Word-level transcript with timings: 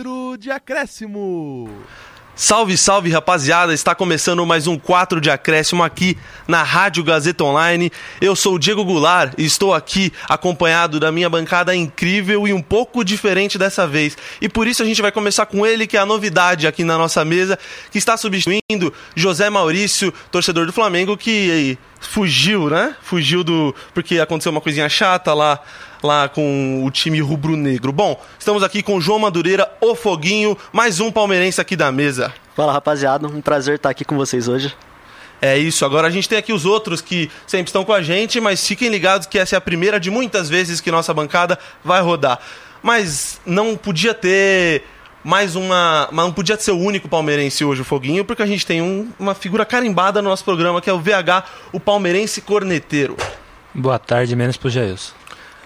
4 0.00 0.38
de 0.38 0.50
acréscimo. 0.50 1.68
Salve, 2.34 2.74
salve, 2.78 3.10
rapaziada! 3.10 3.74
Está 3.74 3.94
começando 3.94 4.46
mais 4.46 4.66
um 4.66 4.78
4 4.78 5.20
de 5.20 5.30
acréscimo 5.30 5.82
aqui 5.82 6.16
na 6.48 6.62
Rádio 6.62 7.04
Gazeta 7.04 7.44
Online. 7.44 7.92
Eu 8.18 8.34
sou 8.34 8.54
o 8.54 8.58
Diego 8.58 8.82
Goulart 8.82 9.34
e 9.36 9.44
estou 9.44 9.74
aqui 9.74 10.10
acompanhado 10.26 10.98
da 10.98 11.12
minha 11.12 11.28
bancada 11.28 11.76
incrível 11.76 12.48
e 12.48 12.52
um 12.54 12.62
pouco 12.62 13.04
diferente 13.04 13.58
dessa 13.58 13.86
vez. 13.86 14.16
E 14.40 14.48
por 14.48 14.66
isso 14.66 14.82
a 14.82 14.86
gente 14.86 15.02
vai 15.02 15.12
começar 15.12 15.44
com 15.44 15.66
ele, 15.66 15.86
que 15.86 15.98
é 15.98 16.00
a 16.00 16.06
novidade 16.06 16.66
aqui 16.66 16.82
na 16.82 16.96
nossa 16.96 17.22
mesa, 17.22 17.58
que 17.90 17.98
está 17.98 18.16
substituindo 18.16 18.94
José 19.14 19.50
Maurício, 19.50 20.10
torcedor 20.30 20.64
do 20.64 20.72
Flamengo, 20.72 21.14
que 21.14 21.76
fugiu, 22.00 22.68
né? 22.68 22.96
Fugiu 23.02 23.44
do. 23.44 23.74
porque 23.94 24.18
aconteceu 24.18 24.50
uma 24.50 24.60
coisinha 24.60 24.88
chata 24.88 25.32
lá 25.34 25.60
lá 26.02 26.28
com 26.28 26.82
o 26.84 26.90
time 26.90 27.20
rubro-negro. 27.20 27.92
Bom, 27.92 28.20
estamos 28.38 28.62
aqui 28.62 28.82
com 28.82 29.00
João 29.00 29.18
Madureira, 29.18 29.70
o 29.80 29.94
Foguinho, 29.94 30.56
mais 30.72 30.98
um 30.98 31.12
palmeirense 31.12 31.60
aqui 31.60 31.76
da 31.76 31.92
mesa. 31.92 32.32
Fala 32.56 32.72
rapaziada, 32.72 33.26
um 33.26 33.40
prazer 33.40 33.76
estar 33.76 33.90
aqui 33.90 34.04
com 34.04 34.16
vocês 34.16 34.48
hoje. 34.48 34.74
É 35.42 35.56
isso, 35.56 35.84
agora 35.84 36.06
a 36.06 36.10
gente 36.10 36.28
tem 36.28 36.36
aqui 36.36 36.52
os 36.52 36.66
outros 36.66 37.00
que 37.00 37.30
sempre 37.46 37.68
estão 37.68 37.84
com 37.84 37.92
a 37.92 38.02
gente, 38.02 38.38
mas 38.40 38.66
fiquem 38.66 38.90
ligados 38.90 39.26
que 39.26 39.38
essa 39.38 39.56
é 39.56 39.58
a 39.58 39.60
primeira 39.60 39.98
de 39.98 40.10
muitas 40.10 40.50
vezes 40.50 40.80
que 40.80 40.90
nossa 40.90 41.14
bancada 41.14 41.58
vai 41.82 42.02
rodar. 42.02 42.38
Mas 42.82 43.40
não 43.46 43.76
podia 43.76 44.12
ter 44.12 44.84
mais 45.22 45.56
uma. 45.56 46.08
Mas 46.12 46.24
não 46.24 46.32
podia 46.32 46.58
ser 46.58 46.72
o 46.72 46.78
único 46.78 47.08
palmeirense 47.08 47.64
hoje, 47.64 47.82
o 47.82 47.84
Foguinho, 47.84 48.24
porque 48.24 48.42
a 48.42 48.46
gente 48.46 48.66
tem 48.66 48.82
um, 48.82 49.08
uma 49.18 49.34
figura 49.34 49.64
carimbada 49.64 50.20
no 50.22 50.28
nosso 50.28 50.44
programa, 50.44 50.80
que 50.80 50.90
é 50.90 50.92
o 50.92 51.00
VH, 51.00 51.44
o 51.72 51.80
palmeirense 51.80 52.40
corneteiro. 52.40 53.16
Boa 53.74 53.98
tarde, 53.98 54.34
menos 54.34 54.56
pro 54.56 54.70
Jailson. 54.70 55.12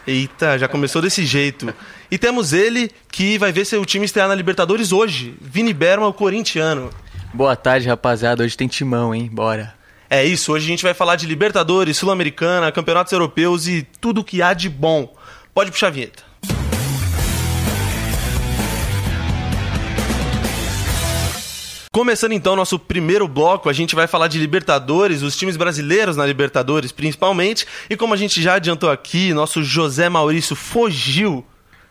Eita, 0.06 0.58
já 0.58 0.68
começou 0.68 1.00
desse 1.00 1.24
jeito. 1.24 1.72
E 2.10 2.18
temos 2.18 2.52
ele 2.52 2.90
que 3.10 3.38
vai 3.38 3.50
ver 3.50 3.64
seu 3.64 3.84
time 3.84 4.04
estrear 4.04 4.28
na 4.28 4.34
Libertadores 4.34 4.92
hoje. 4.92 5.34
Vini 5.40 5.72
Berma, 5.72 6.06
o 6.06 6.12
corintiano. 6.12 6.90
Boa 7.32 7.56
tarde, 7.56 7.88
rapaziada. 7.88 8.44
Hoje 8.44 8.56
tem 8.56 8.68
timão, 8.68 9.14
hein? 9.14 9.30
Bora. 9.32 9.74
É 10.10 10.22
isso, 10.22 10.52
hoje 10.52 10.66
a 10.66 10.68
gente 10.68 10.84
vai 10.84 10.94
falar 10.94 11.16
de 11.16 11.26
Libertadores, 11.26 11.96
Sul-Americana, 11.96 12.70
campeonatos 12.70 13.12
europeus 13.12 13.66
e 13.66 13.82
tudo 14.00 14.20
o 14.20 14.24
que 14.24 14.42
há 14.42 14.52
de 14.52 14.68
bom. 14.68 15.12
Pode 15.52 15.70
puxar 15.70 15.88
a 15.88 15.90
vinheta. 15.90 16.22
Começando 21.94 22.32
então 22.32 22.56
nosso 22.56 22.76
primeiro 22.76 23.28
bloco, 23.28 23.70
a 23.70 23.72
gente 23.72 23.94
vai 23.94 24.08
falar 24.08 24.26
de 24.26 24.36
Libertadores, 24.36 25.22
os 25.22 25.36
times 25.36 25.56
brasileiros 25.56 26.16
na 26.16 26.26
Libertadores 26.26 26.90
principalmente. 26.90 27.64
E 27.88 27.96
como 27.96 28.12
a 28.12 28.16
gente 28.16 28.42
já 28.42 28.54
adiantou 28.54 28.90
aqui, 28.90 29.32
nosso 29.32 29.62
José 29.62 30.08
Maurício 30.08 30.56
fugiu. 30.56 31.46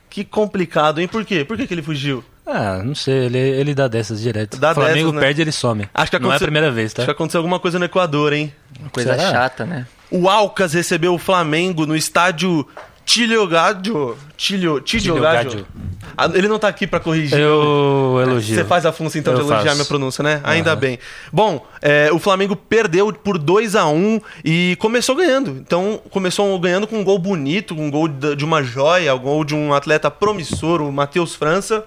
Que 0.09 0.25
complicado, 0.25 0.99
hein? 0.99 1.07
Por 1.07 1.23
quê? 1.23 1.45
Por 1.45 1.55
que, 1.55 1.65
que 1.65 1.73
ele 1.73 1.81
fugiu? 1.81 2.21
Ah, 2.45 2.81
não 2.83 2.93
sei, 2.93 3.27
ele, 3.27 3.37
ele 3.37 3.73
dá 3.73 3.87
dessas 3.87 4.19
direto. 4.19 4.57
Dá 4.57 4.71
o 4.71 4.75
Flamengo 4.75 4.95
dessas, 4.95 5.13
né? 5.13 5.21
perde, 5.21 5.41
ele 5.41 5.51
some. 5.53 5.87
Acho 5.93 6.11
que 6.11 6.19
não 6.19 6.33
é 6.33 6.35
a 6.35 6.39
primeira 6.39 6.69
vez, 6.69 6.91
tá? 6.91 7.03
Acho 7.03 7.07
que 7.07 7.11
aconteceu 7.11 7.39
alguma 7.39 7.57
coisa 7.57 7.79
no 7.79 7.85
Equador, 7.85 8.33
hein? 8.33 8.53
Uma 8.81 8.89
coisa 8.89 9.15
Será? 9.15 9.31
chata, 9.31 9.65
né? 9.65 9.87
O 10.11 10.27
Alcas 10.27 10.73
recebeu 10.73 11.13
o 11.13 11.17
Flamengo 11.17 11.85
no 11.85 11.95
estádio 11.95 12.67
Tilhogadio. 13.05 14.17
Tilho, 14.35 14.81
Tilhogadio. 14.81 15.49
Tilhogadio. 15.49 15.67
Ah, 16.17 16.29
Ele 16.33 16.47
não 16.47 16.59
tá 16.59 16.67
aqui 16.67 16.85
pra 16.87 16.99
corrigir. 16.99 17.37
Eu 17.39 18.19
elogio. 18.21 18.55
Você 18.55 18.63
faz 18.63 18.85
a 18.85 18.91
função 18.91 19.19
então 19.19 19.33
de 19.33 19.39
Eu 19.41 19.45
elogiar 19.45 19.63
faço. 19.63 19.75
minha 19.75 19.85
pronúncia, 19.85 20.23
né? 20.23 20.41
Ainda 20.43 20.71
Aham. 20.71 20.79
bem. 20.79 20.99
Bom, 21.31 21.65
é, 21.81 22.09
o 22.11 22.19
Flamengo 22.19 22.55
perdeu 22.55 23.11
por 23.13 23.37
2 23.37 23.75
a 23.75 23.87
1 23.87 24.19
e 24.45 24.75
começou 24.79 25.15
ganhando. 25.15 25.51
Então, 25.59 25.99
começou 26.09 26.57
ganhando 26.59 26.87
com 26.87 26.97
um 26.99 27.03
gol 27.03 27.17
bonito, 27.19 27.73
um 27.73 27.89
gol 27.89 28.07
de 28.07 28.45
uma 28.45 28.61
joia, 28.63 29.13
um 29.15 29.19
gol 29.19 29.43
de 29.43 29.55
um 29.55 29.73
atleta 29.73 30.09
promissor, 30.11 30.81
o 30.81 30.91
Matheus 30.91 31.35
França. 31.35 31.85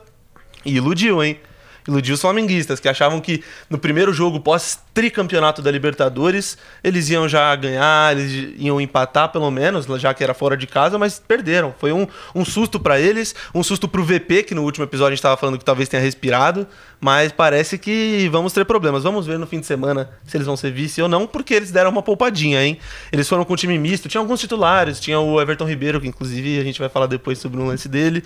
E 0.64 0.76
iludiu, 0.76 1.22
hein? 1.22 1.38
Iludiu 1.86 2.14
os 2.14 2.20
flamenguistas, 2.20 2.80
que 2.80 2.88
achavam 2.88 3.20
que 3.20 3.42
no 3.70 3.78
primeiro 3.78 4.12
jogo 4.12 4.40
pós-tricampeonato 4.40 5.62
da 5.62 5.70
Libertadores, 5.70 6.58
eles 6.82 7.08
iam 7.10 7.28
já 7.28 7.54
ganhar, 7.54 8.16
eles 8.16 8.54
iam 8.58 8.80
empatar 8.80 9.30
pelo 9.30 9.50
menos, 9.50 9.86
já 10.00 10.12
que 10.12 10.24
era 10.24 10.34
fora 10.34 10.56
de 10.56 10.66
casa, 10.66 10.98
mas 10.98 11.18
perderam. 11.18 11.74
Foi 11.78 11.92
um, 11.92 12.06
um 12.34 12.44
susto 12.44 12.80
pra 12.80 12.98
eles, 12.98 13.34
um 13.54 13.62
susto 13.62 13.86
pro 13.86 14.04
VP, 14.04 14.42
que 14.42 14.54
no 14.54 14.62
último 14.62 14.84
episódio 14.84 15.12
a 15.12 15.14
gente 15.14 15.22
tava 15.22 15.36
falando 15.36 15.58
que 15.58 15.64
talvez 15.64 15.88
tenha 15.88 16.02
respirado, 16.02 16.66
mas 17.00 17.30
parece 17.30 17.78
que 17.78 18.28
vamos 18.30 18.52
ter 18.52 18.64
problemas. 18.64 19.04
Vamos 19.04 19.26
ver 19.26 19.38
no 19.38 19.46
fim 19.46 19.60
de 19.60 19.66
semana 19.66 20.10
se 20.24 20.36
eles 20.36 20.46
vão 20.46 20.56
ser 20.56 20.72
vice 20.72 21.00
ou 21.00 21.08
não, 21.08 21.26
porque 21.26 21.54
eles 21.54 21.70
deram 21.70 21.90
uma 21.90 22.02
poupadinha, 22.02 22.64
hein? 22.64 22.78
Eles 23.12 23.28
foram 23.28 23.44
com 23.44 23.52
um 23.52 23.56
time 23.56 23.78
misto, 23.78 24.08
tinha 24.08 24.20
alguns 24.20 24.40
titulares, 24.40 24.98
tinha 24.98 25.20
o 25.20 25.40
Everton 25.40 25.66
Ribeiro, 25.66 26.00
que 26.00 26.08
inclusive 26.08 26.58
a 26.58 26.64
gente 26.64 26.80
vai 26.80 26.88
falar 26.88 27.06
depois 27.06 27.38
sobre 27.38 27.60
um 27.60 27.66
lance 27.66 27.88
dele. 27.88 28.24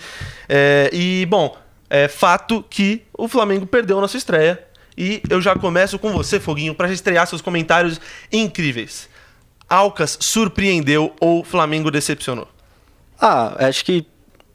É, 0.49 0.89
e, 0.91 1.25
bom, 1.27 1.55
é 1.91 2.07
fato 2.07 2.63
que 2.69 3.03
o 3.17 3.27
Flamengo 3.27 3.65
perdeu 3.67 3.99
na 3.99 4.07
sua 4.07 4.17
estreia. 4.17 4.63
E 4.97 5.21
eu 5.29 5.41
já 5.41 5.53
começo 5.55 5.99
com 5.99 6.11
você, 6.13 6.39
Foguinho, 6.39 6.73
para 6.73 6.89
estrear 6.91 7.27
seus 7.27 7.41
comentários 7.41 7.99
incríveis. 8.31 9.09
Alcas 9.69 10.17
surpreendeu 10.21 11.13
ou 11.19 11.43
Flamengo 11.43 11.91
decepcionou? 11.91 12.47
Ah, 13.19 13.67
acho 13.67 13.83
que 13.85 14.05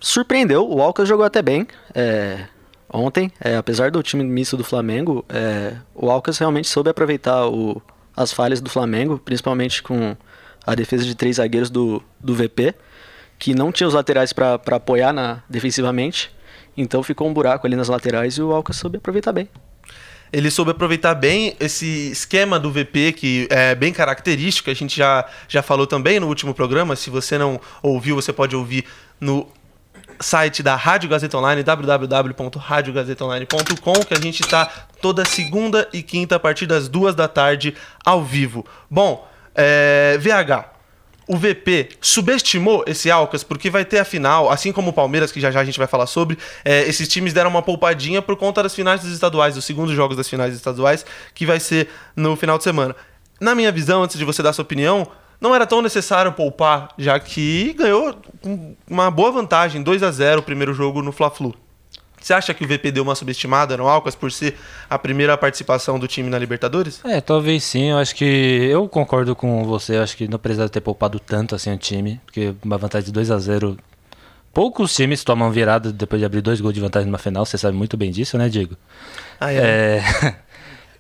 surpreendeu. 0.01 0.67
O 0.69 0.81
Alcas 0.81 1.09
jogou 1.09 1.25
até 1.27 1.43
bem 1.43 1.67
é, 1.95 2.47
ontem. 2.93 3.31
É, 3.41 3.57
apesar 3.57 3.91
do 3.91 4.03
time 4.03 4.25
misto 4.25 4.57
do 4.57 4.65
Flamengo, 4.65 5.25
é, 5.29 5.75
o 5.95 6.11
Alcas 6.11 6.39
realmente 6.39 6.69
soube 6.69 6.91
aproveitar 6.91 7.47
o- 7.49 7.81
as 8.17 8.33
falhas 8.33 8.61
do 8.61 8.71
Flamengo, 8.71 9.19
principalmente 9.19 9.83
com 9.83 10.17
a 10.67 10.75
defesa 10.75 11.05
de 11.05 11.15
três 11.15 11.37
zagueiros 11.37 11.71
do, 11.71 12.03
do 12.19 12.35
VP, 12.35 12.75
que 13.39 13.55
não 13.55 13.71
tinha 13.71 13.87
os 13.87 13.95
laterais 13.95 14.33
para 14.33 14.55
apoiar 14.55 15.13
na, 15.13 15.43
defensivamente. 15.49 16.31
Então 16.77 17.03
ficou 17.03 17.29
um 17.29 17.33
buraco 17.33 17.67
ali 17.67 17.75
nas 17.75 17.89
laterais 17.89 18.35
e 18.35 18.43
o 18.43 18.53
Alcas 18.53 18.77
soube 18.77 18.99
aproveitar 18.99 19.33
bem. 19.33 19.49
Ele 20.33 20.51
soube 20.51 20.73
aproveitar 20.73 21.15
bem 21.15 21.55
esse 21.61 22.11
esquema 22.11 22.59
do 22.59 22.69
VP, 22.71 23.13
que 23.13 23.47
é 23.51 23.75
bem 23.75 23.93
característico, 23.93 24.71
a 24.71 24.75
gente 24.75 24.97
já, 24.97 25.27
já 25.49 25.63
falou 25.63 25.87
também 25.87 26.19
no 26.19 26.27
último 26.27 26.53
programa. 26.53 26.97
Se 26.97 27.11
você 27.11 27.39
não 27.39 27.61
ouviu, 27.83 28.17
você 28.17 28.33
pode 28.33 28.57
ouvir 28.57 28.85
no 29.21 29.47
site 30.21 30.63
da 30.63 30.75
Rádio 30.75 31.09
Gazeta 31.09 31.39
Online, 31.39 31.63
www.radiogazetaonline.com, 31.63 33.93
que 34.05 34.15
a 34.15 34.21
gente 34.21 34.43
está 34.43 34.67
toda 35.01 35.25
segunda 35.25 35.89
e 35.93 36.03
quinta 36.03 36.35
a 36.37 36.41
partir 36.41 36.67
das 36.67 36.89
duas 36.89 37.15
da 37.15 37.29
tarde 37.29 37.77
ao 38.05 38.25
vivo. 38.25 38.67
Bom, 38.91 39.29
é, 39.55 40.19
VH, 40.19 40.76
o 41.27 41.37
VP 41.37 41.91
subestimou 42.01 42.85
esse 42.87 43.11
Alcas 43.11 43.43
porque 43.43 43.69
vai 43.69 43.85
ter 43.85 43.99
a 43.99 44.05
final, 44.05 44.51
assim 44.51 44.73
como 44.73 44.91
o 44.91 44.93
Palmeiras, 44.93 45.33
que 45.33 45.41
já 45.41 45.51
já 45.51 45.61
a 45.61 45.65
gente 45.65 45.79
vai 45.79 45.89
falar 45.89 46.07
sobre. 46.07 46.39
é, 46.65 46.83
esses 46.89 47.09
times 47.09 47.33
deram 47.33 47.51
uma 47.51 47.63
poupadinha 47.63 48.23
por 48.23 48.37
conta 48.37 48.63
das 48.63 48.75
finais 48.75 49.01
dos 49.01 49.13
estaduais, 49.13 49.55
dos 49.55 49.65
segundos 49.65 49.95
jogos 49.95 50.17
das 50.17 50.29
finais 50.29 50.55
estaduais, 50.55 51.05
que 51.35 51.45
vai 51.45 51.59
ser 51.59 51.89
no 52.15 52.37
final 52.37 52.59
de 52.59 52.65
semana. 52.65 52.95
Na 53.41 53.55
minha 53.55 53.73
visão, 53.73 54.03
antes 54.03 54.17
de 54.17 54.25
você 54.25 54.43
dar 54.43 54.53
sua 54.53 54.63
opinião, 54.63 55.07
não 55.41 55.55
era 55.55 55.67
tão 55.67 55.83
necessário 55.83 56.33
poupar, 56.33 56.89
já 56.97 57.19
que 57.21 57.75
ganhou 57.75 58.17
uma 58.89 59.11
boa 59.11 59.33
vantagem, 59.33 59.83
2 59.83 60.03
a 60.03 60.11
0 60.11 60.41
o 60.41 60.43
primeiro 60.43 60.73
jogo 60.73 61.03
no 61.03 61.13
Fla-Flu. 61.13 61.55
Você 62.27 62.35
acha 62.35 62.53
que 62.53 62.65
o 62.65 62.67
VP 62.67 62.91
deu 62.91 63.05
uma 63.05 63.15
subestimada 63.15 63.77
no 63.77 63.87
Alcas 63.87 64.17
por 64.17 64.33
ser 64.33 64.57
a 64.91 64.99
primeira 64.99 65.39
participação 65.39 65.97
do 65.97 66.09
time 66.09 66.29
na 66.29 66.37
Libertadores? 66.37 67.01
É, 67.05 67.21
talvez 67.21 67.63
sim. 67.63 67.91
Eu 67.91 67.99
acho 67.99 68.17
que. 68.17 68.25
Eu 68.25 68.89
concordo 68.89 69.37
com 69.37 69.63
você. 69.63 69.97
Eu 69.97 70.03
acho 70.03 70.17
que 70.17 70.27
não 70.27 70.37
precisava 70.37 70.69
ter 70.69 70.81
poupado 70.81 71.21
tanto 71.21 71.55
assim 71.55 71.73
o 71.73 71.79
time. 71.79 72.21
Porque 72.27 72.53
uma 72.65 72.77
vantagem 72.79 73.07
de 73.07 73.13
2 73.13 73.31
a 73.31 73.39
0 73.39 73.79
Poucos 74.53 74.93
times 74.93 75.23
tomam 75.23 75.53
virada 75.53 75.93
depois 75.93 76.19
de 76.19 76.27
abrir 76.27 76.41
dois 76.41 76.61
gols 76.61 76.75
de 76.75 76.81
vantagem 76.81 77.07
numa 77.07 77.17
final. 77.17 77.47
Você 77.47 77.57
sabe 77.57 77.77
muito 77.77 77.97
bem 77.97 78.11
disso, 78.11 78.37
né, 78.37 78.49
Diego? 78.49 78.77
Ah, 79.39 79.53
é. 79.53 79.59
É. 79.59 80.35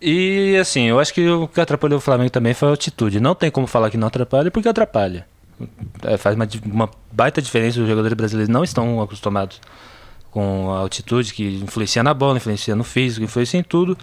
E 0.00 0.56
assim, 0.60 0.84
eu 0.84 1.00
acho 1.00 1.12
que 1.12 1.26
o 1.28 1.48
que 1.48 1.59
atrapalhou 1.59 1.98
o 1.98 2.03
Flamengo 2.03 2.31
também 2.31 2.53
foi 2.53 2.69
a 2.69 2.70
altitude. 2.70 3.19
Não 3.19 3.34
tem 3.34 3.50
como 3.50 3.66
falar 3.66 3.91
que 3.91 3.97
não 3.97 4.06
atrapalha, 4.06 4.50
porque 4.50 4.69
atrapalha. 4.69 5.26
É, 6.04 6.18
faz 6.18 6.36
uma, 6.36 6.47
uma 6.66 6.91
baita 7.10 7.42
diferença. 7.42 7.80
Os 7.80 7.89
jogadores 7.89 8.15
brasileiros 8.15 8.53
não 8.53 8.62
estão 8.62 9.00
acostumados 9.00 9.59
com 10.30 10.70
a 10.70 10.78
altitude, 10.78 11.32
que 11.32 11.44
influencia 11.62 12.02
na 12.02 12.12
bola, 12.14 12.36
influencia 12.36 12.74
no 12.74 12.84
físico, 12.84 13.24
influencia 13.24 13.58
em 13.58 13.62
tudo. 13.62 13.96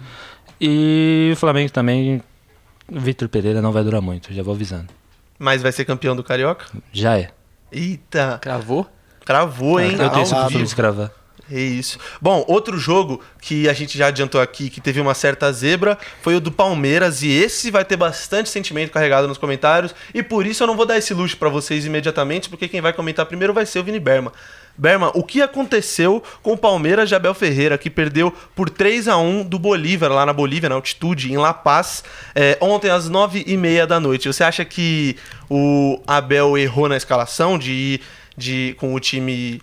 E 0.60 1.30
o 1.32 1.36
Flamengo 1.36 1.70
também. 1.70 2.22
O 2.86 3.00
Vitor 3.00 3.28
Pereira 3.28 3.62
não 3.62 3.72
vai 3.72 3.82
durar 3.82 4.02
muito, 4.02 4.32
já 4.32 4.42
vou 4.42 4.54
avisando. 4.54 4.88
Mas 5.38 5.62
vai 5.62 5.72
ser 5.72 5.84
campeão 5.84 6.14
do 6.14 6.22
Carioca? 6.22 6.66
Já 6.92 7.18
é. 7.18 7.30
Eita, 7.72 8.38
Cravou? 8.40 8.86
cravou, 9.24 9.80
hein? 9.80 9.96
eu 9.98 10.10
tenho 10.10 10.22
esse 10.22 10.34
costume 10.34 10.58
de 10.58 10.68
escravar. 10.68 11.10
É 11.50 11.60
isso. 11.60 11.98
Bom, 12.20 12.44
outro 12.48 12.78
jogo 12.78 13.20
que 13.40 13.68
a 13.68 13.72
gente 13.74 13.98
já 13.98 14.06
adiantou 14.06 14.40
aqui, 14.40 14.70
que 14.70 14.80
teve 14.80 15.00
uma 15.00 15.12
certa 15.12 15.52
zebra, 15.52 15.98
foi 16.22 16.34
o 16.36 16.40
do 16.40 16.50
Palmeiras. 16.50 17.22
E 17.22 17.30
esse 17.30 17.70
vai 17.70 17.84
ter 17.84 17.96
bastante 17.96 18.48
sentimento 18.48 18.90
carregado 18.90 19.28
nos 19.28 19.36
comentários. 19.36 19.94
E 20.14 20.22
por 20.22 20.46
isso 20.46 20.62
eu 20.62 20.66
não 20.66 20.76
vou 20.76 20.86
dar 20.86 20.96
esse 20.96 21.12
luxo 21.12 21.36
pra 21.36 21.50
vocês 21.50 21.84
imediatamente, 21.84 22.48
porque 22.48 22.68
quem 22.68 22.80
vai 22.80 22.92
comentar 22.92 23.26
primeiro 23.26 23.52
vai 23.52 23.66
ser 23.66 23.78
o 23.78 23.84
Vini 23.84 24.00
Berma. 24.00 24.32
Berma, 24.76 25.12
o 25.14 25.22
que 25.22 25.40
aconteceu 25.40 26.22
com 26.42 26.52
o 26.52 26.58
Palmeiras 26.58 27.08
de 27.08 27.14
Abel 27.14 27.34
Ferreira, 27.34 27.78
que 27.78 27.88
perdeu 27.88 28.32
por 28.56 28.68
3 28.68 29.06
a 29.06 29.16
1 29.16 29.44
do 29.44 29.56
Bolívar, 29.58 30.10
lá 30.10 30.26
na 30.26 30.32
Bolívia, 30.32 30.68
na 30.68 30.74
altitude, 30.74 31.32
em 31.32 31.36
La 31.36 31.54
Paz, 31.54 32.02
é, 32.34 32.58
ontem 32.60 32.90
às 32.90 33.08
9h30 33.08 33.86
da 33.86 34.00
noite? 34.00 34.26
Você 34.26 34.42
acha 34.42 34.64
que 34.64 35.16
o 35.48 36.02
Abel 36.06 36.58
errou 36.58 36.88
na 36.88 36.96
escalação 36.96 37.56
de 37.56 37.72
ir 37.72 38.00
de, 38.36 38.74
com 38.78 38.94
o 38.94 38.98
time 38.98 39.62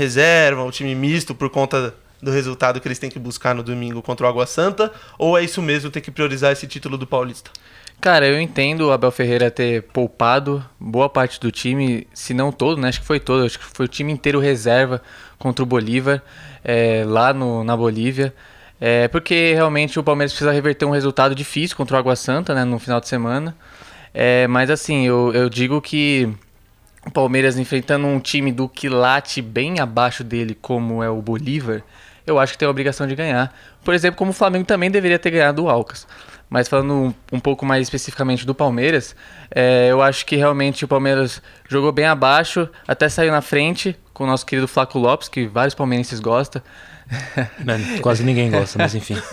reserva, 0.00 0.64
o 0.64 0.70
time 0.70 0.94
misto, 0.94 1.34
por 1.34 1.50
conta 1.50 1.94
do 2.22 2.30
resultado 2.30 2.80
que 2.80 2.88
eles 2.88 2.98
têm 2.98 3.10
que 3.10 3.18
buscar 3.18 3.54
no 3.54 3.62
domingo 3.62 4.00
contra 4.02 4.26
o 4.26 4.28
Água 4.28 4.46
Santa? 4.46 4.90
Ou 5.18 5.36
é 5.36 5.44
isso 5.44 5.60
mesmo, 5.60 5.90
tem 5.90 6.02
que 6.02 6.10
priorizar 6.10 6.52
esse 6.52 6.66
título 6.66 6.96
do 6.96 7.06
Paulista? 7.06 7.50
Cara, 8.00 8.26
eu 8.26 8.40
entendo 8.40 8.86
o 8.86 8.92
Abel 8.92 9.10
Ferreira 9.10 9.50
ter 9.50 9.82
poupado 9.82 10.64
boa 10.78 11.08
parte 11.08 11.38
do 11.38 11.52
time, 11.52 12.06
se 12.14 12.32
não 12.32 12.50
todo, 12.50 12.80
né? 12.80 12.88
Acho 12.88 13.00
que 13.00 13.06
foi 13.06 13.20
todo, 13.20 13.44
acho 13.44 13.58
que 13.58 13.64
foi 13.64 13.84
o 13.84 13.88
time 13.88 14.10
inteiro 14.10 14.40
reserva 14.40 15.02
contra 15.38 15.62
o 15.62 15.66
Bolívar, 15.66 16.22
é, 16.64 17.04
lá 17.06 17.34
no, 17.34 17.62
na 17.62 17.76
Bolívia. 17.76 18.34
É, 18.80 19.06
porque 19.08 19.52
realmente 19.52 19.98
o 19.98 20.02
Palmeiras 20.02 20.32
precisa 20.32 20.50
reverter 20.50 20.86
um 20.86 20.90
resultado 20.90 21.34
difícil 21.34 21.76
contra 21.76 21.96
o 21.96 21.98
Água 21.98 22.16
Santa, 22.16 22.54
né? 22.54 22.64
No 22.64 22.78
final 22.78 23.00
de 23.00 23.08
semana. 23.08 23.54
É, 24.14 24.46
mas 24.46 24.70
assim, 24.70 25.06
eu, 25.06 25.30
eu 25.34 25.50
digo 25.50 25.78
que 25.82 26.34
o 27.06 27.10
Palmeiras 27.10 27.58
enfrentando 27.58 28.06
um 28.06 28.20
time 28.20 28.52
do 28.52 28.68
quilate 28.68 29.40
bem 29.40 29.80
abaixo 29.80 30.22
dele, 30.22 30.56
como 30.60 31.02
é 31.02 31.08
o 31.08 31.22
Bolívar, 31.22 31.82
eu 32.26 32.38
acho 32.38 32.52
que 32.52 32.58
tem 32.58 32.66
a 32.66 32.70
obrigação 32.70 33.06
de 33.06 33.14
ganhar. 33.14 33.54
Por 33.82 33.94
exemplo, 33.94 34.18
como 34.18 34.30
o 34.30 34.34
Flamengo 34.34 34.64
também 34.64 34.90
deveria 34.90 35.18
ter 35.18 35.30
ganhado 35.30 35.64
o 35.64 35.70
Alcas. 35.70 36.06
Mas 36.48 36.68
falando 36.68 36.92
um, 36.92 37.14
um 37.32 37.40
pouco 37.40 37.64
mais 37.64 37.82
especificamente 37.82 38.44
do 38.44 38.54
Palmeiras, 38.54 39.14
é, 39.54 39.88
eu 39.90 40.02
acho 40.02 40.26
que 40.26 40.34
realmente 40.34 40.84
o 40.84 40.88
Palmeiras 40.88 41.40
jogou 41.68 41.92
bem 41.92 42.06
abaixo, 42.06 42.68
até 42.88 43.08
saiu 43.08 43.30
na 43.30 43.40
frente 43.40 43.96
com 44.12 44.24
o 44.24 44.26
nosso 44.26 44.44
querido 44.44 44.66
Flaco 44.66 44.98
Lopes, 44.98 45.28
que 45.28 45.46
vários 45.46 45.74
palmeirenses 45.74 46.20
gostam. 46.20 46.60
Né, 47.64 47.98
Quase 48.00 48.22
ninguém 48.22 48.52
gosta, 48.52 48.78
mas 48.78 48.94
enfim. 48.94 49.16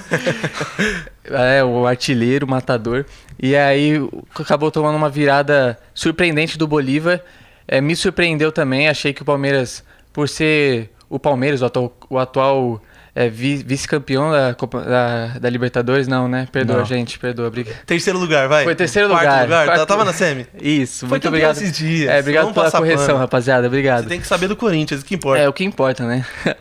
É, 1.29 1.61
o 1.61 1.85
artilheiro, 1.85 2.47
o 2.47 2.49
matador. 2.49 3.05
E 3.37 3.53
aí 3.55 3.95
acabou 4.33 4.71
tomando 4.71 4.95
uma 4.95 5.09
virada 5.09 5.77
surpreendente 5.93 6.57
do 6.57 6.65
Bolívar. 6.65 7.21
É, 7.67 7.81
me 7.81 7.95
surpreendeu 7.95 8.51
também, 8.51 8.87
achei 8.87 9.13
que 9.13 9.21
o 9.21 9.25
Palmeiras, 9.25 9.83
por 10.13 10.29
ser 10.29 10.89
o 11.09 11.19
Palmeiras, 11.19 11.61
o 11.61 11.65
atual, 11.65 11.97
o 12.09 12.17
atual 12.17 12.81
é, 13.15 13.29
vi- 13.29 13.63
vice-campeão 13.65 14.31
da, 14.31 14.51
da, 14.51 15.39
da 15.39 15.49
Libertadores, 15.49 16.07
não, 16.07 16.27
né? 16.27 16.47
Perdoa, 16.51 16.77
Não. 16.77 16.85
gente, 16.85 17.17
perdoa, 17.17 17.47
obrigado. 17.47 17.75
Terceiro 17.85 18.19
lugar, 18.19 18.47
vai. 18.47 18.63
Foi 18.63 18.75
terceiro 18.75 19.09
Quarto 19.09 19.23
lugar. 19.23 19.43
lugar. 19.43 19.65
Quarto- 19.65 19.79
Tá- 19.79 19.85
Tava 19.87 20.05
na 20.05 20.13
semi. 20.13 20.45
Isso, 20.61 20.99
Foi 21.07 21.09
muito 21.15 21.27
obrigado. 21.27 21.55
esses 21.57 21.71
dias. 21.75 22.09
É, 22.09 22.19
obrigado 22.19 22.43
Vamos 22.43 22.55
pela 22.57 22.71
correção, 22.71 23.07
pano. 23.07 23.17
rapaziada, 23.19 23.65
obrigado. 23.67 24.03
Você 24.03 24.09
tem 24.09 24.19
que 24.21 24.27
saber 24.27 24.47
do 24.47 24.55
Corinthians, 24.55 25.01
o 25.01 25.05
que 25.05 25.15
importa. 25.15 25.41
É 25.41 25.49
o 25.49 25.53
que 25.53 25.63
importa, 25.63 26.05
né? 26.05 26.25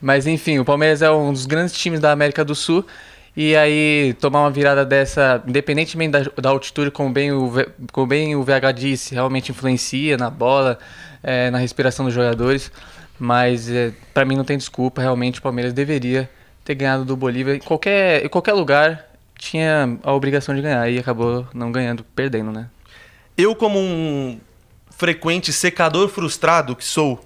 Mas 0.00 0.26
enfim, 0.26 0.58
o 0.58 0.64
Palmeiras 0.64 1.02
é 1.02 1.10
um 1.10 1.32
dos 1.32 1.44
grandes 1.46 1.74
times 1.74 2.00
da 2.00 2.12
América 2.12 2.44
do 2.44 2.54
Sul. 2.54 2.86
E 3.36 3.54
aí, 3.54 4.14
tomar 4.18 4.40
uma 4.40 4.50
virada 4.50 4.84
dessa, 4.84 5.42
independentemente 5.46 6.10
da, 6.10 6.20
da 6.40 6.48
altitude, 6.48 6.90
como 6.90 7.10
bem, 7.10 7.32
o, 7.32 7.52
como 7.92 8.06
bem 8.06 8.34
o 8.34 8.42
VH 8.42 8.72
disse, 8.74 9.14
realmente 9.14 9.50
influencia 9.50 10.16
na 10.16 10.30
bola, 10.30 10.78
é, 11.22 11.50
na 11.50 11.58
respiração 11.58 12.06
dos 12.06 12.14
jogadores. 12.14 12.72
Mas 13.18 13.68
é, 13.68 13.92
para 14.14 14.24
mim 14.24 14.36
não 14.36 14.44
tem 14.44 14.56
desculpa, 14.56 15.02
realmente 15.02 15.38
o 15.38 15.42
Palmeiras 15.42 15.74
deveria 15.74 16.30
ter 16.64 16.74
ganhado 16.74 17.04
do 17.04 17.14
Bolívia. 17.14 17.56
Em 17.56 17.60
qualquer, 17.60 18.24
em 18.24 18.28
qualquer 18.28 18.54
lugar 18.54 19.06
tinha 19.38 19.98
a 20.02 20.12
obrigação 20.14 20.54
de 20.54 20.62
ganhar 20.62 20.88
e 20.90 20.98
acabou 20.98 21.46
não 21.52 21.70
ganhando, 21.70 22.04
perdendo, 22.14 22.50
né? 22.50 22.68
Eu, 23.36 23.54
como 23.54 23.78
um 23.78 24.40
frequente 24.90 25.52
secador 25.52 26.08
frustrado 26.08 26.74
que 26.74 26.84
sou 26.84 27.22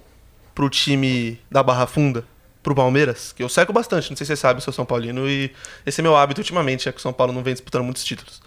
pro 0.53 0.69
time 0.69 1.39
da 1.49 1.63
Barra 1.63 1.87
Funda, 1.87 2.25
pro 2.61 2.75
Palmeiras, 2.75 3.33
que 3.33 3.41
eu 3.41 3.49
seco 3.49 3.73
bastante, 3.73 4.09
não 4.09 4.17
sei 4.17 4.25
se 4.25 4.35
você 4.35 4.35
sabe, 4.35 4.57
eu 4.57 4.61
sou 4.61 4.73
São 4.73 4.85
Paulino 4.85 5.27
e 5.27 5.51
esse 5.85 5.99
é 5.99 6.03
meu 6.03 6.15
hábito 6.15 6.41
ultimamente, 6.41 6.85
já 6.85 6.91
que 6.91 6.99
o 6.99 7.01
São 7.01 7.13
Paulo 7.13 7.33
não 7.33 7.43
vem 7.43 7.53
disputando 7.53 7.83
muitos 7.83 8.03
títulos. 8.03 8.41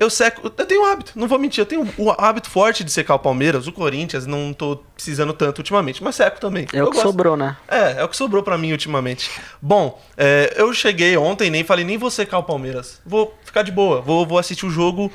Eu 0.00 0.08
seco, 0.08 0.50
eu 0.56 0.66
tenho 0.66 0.80
um 0.80 0.86
hábito, 0.86 1.12
não 1.14 1.28
vou 1.28 1.38
mentir, 1.38 1.60
eu 1.60 1.66
tenho 1.66 1.86
o 1.98 2.10
hábito 2.10 2.48
forte 2.48 2.82
de 2.82 2.90
secar 2.90 3.16
o 3.16 3.18
Palmeiras, 3.18 3.66
o 3.66 3.72
Corinthians, 3.72 4.24
não 4.24 4.54
tô 4.54 4.78
precisando 4.94 5.34
tanto 5.34 5.58
ultimamente, 5.58 6.02
mas 6.02 6.14
seco 6.14 6.40
também. 6.40 6.66
É 6.72 6.82
o 6.82 6.86
que 6.86 6.92
gosto. 6.92 7.02
sobrou, 7.02 7.36
né? 7.36 7.54
É, 7.68 8.00
é 8.00 8.04
o 8.04 8.08
que 8.08 8.16
sobrou 8.16 8.42
pra 8.42 8.56
mim 8.56 8.72
ultimamente. 8.72 9.30
Bom, 9.60 10.00
é, 10.16 10.54
eu 10.56 10.72
cheguei 10.72 11.18
ontem, 11.18 11.50
nem 11.50 11.64
falei, 11.64 11.84
nem 11.84 11.98
vou 11.98 12.10
secar 12.10 12.38
o 12.38 12.42
Palmeiras. 12.42 12.98
Vou 13.04 13.36
ficar 13.44 13.62
de 13.62 13.70
boa, 13.70 14.00
vou, 14.00 14.24
vou 14.24 14.38
assistir 14.38 14.64
o 14.64 14.70
jogo 14.70 15.12